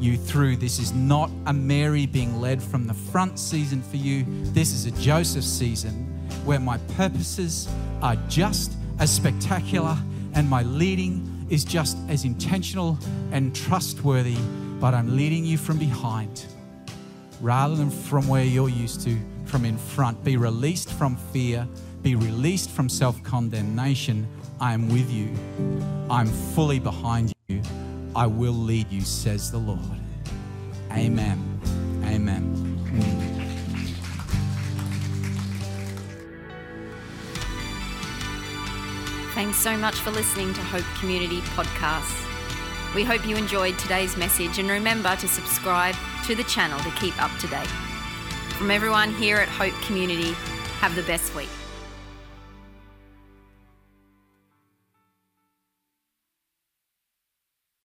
you 0.00 0.16
through. 0.16 0.56
This 0.56 0.78
is 0.78 0.92
not 0.92 1.30
a 1.46 1.52
Mary 1.52 2.06
being 2.06 2.40
led 2.40 2.62
from 2.62 2.86
the 2.86 2.94
front 2.94 3.38
season 3.38 3.82
for 3.82 3.96
you. 3.96 4.24
This 4.52 4.72
is 4.72 4.86
a 4.86 4.90
Joseph 4.92 5.44
season 5.44 6.06
where 6.44 6.60
my 6.60 6.78
purposes 6.96 7.68
are 8.00 8.16
just 8.28 8.72
as 8.98 9.12
spectacular 9.12 9.96
and 10.34 10.48
my 10.48 10.62
leading 10.62 11.46
is 11.50 11.64
just 11.64 11.98
as 12.08 12.24
intentional 12.24 12.98
and 13.30 13.54
trustworthy, 13.54 14.38
but 14.80 14.94
I'm 14.94 15.16
leading 15.16 15.44
you 15.44 15.58
from 15.58 15.78
behind 15.78 16.46
rather 17.40 17.74
than 17.74 17.90
from 17.90 18.28
where 18.28 18.44
you're 18.44 18.68
used 18.68 19.02
to, 19.02 19.18
from 19.44 19.64
in 19.64 19.76
front. 19.76 20.22
Be 20.24 20.36
released 20.36 20.90
from 20.92 21.16
fear, 21.32 21.66
be 22.02 22.16
released 22.16 22.70
from 22.70 22.88
self 22.88 23.22
condemnation. 23.22 24.26
I 24.60 24.74
am 24.74 24.88
with 24.88 25.10
you, 25.10 25.30
I'm 26.10 26.26
fully 26.26 26.78
behind 26.78 27.32
you. 27.48 27.62
I 28.14 28.26
will 28.26 28.52
lead 28.52 28.90
you, 28.90 29.00
says 29.00 29.50
the 29.50 29.58
Lord. 29.58 29.80
Amen. 30.92 31.60
Amen. 32.04 32.62
Thanks 39.34 39.56
so 39.56 39.76
much 39.78 39.94
for 39.94 40.10
listening 40.10 40.52
to 40.52 40.60
Hope 40.60 40.84
Community 41.00 41.40
Podcasts. 41.56 42.22
We 42.94 43.02
hope 43.02 43.26
you 43.26 43.36
enjoyed 43.36 43.78
today's 43.78 44.16
message 44.18 44.58
and 44.58 44.68
remember 44.68 45.16
to 45.16 45.26
subscribe 45.26 45.94
to 46.26 46.34
the 46.34 46.44
channel 46.44 46.78
to 46.80 46.90
keep 47.00 47.20
up 47.22 47.30
to 47.40 47.46
date. 47.48 47.66
From 48.58 48.70
everyone 48.70 49.14
here 49.14 49.38
at 49.38 49.48
Hope 49.48 49.72
Community, 49.86 50.32
have 50.80 50.94
the 50.94 51.02
best 51.04 51.34
week. 51.34 51.48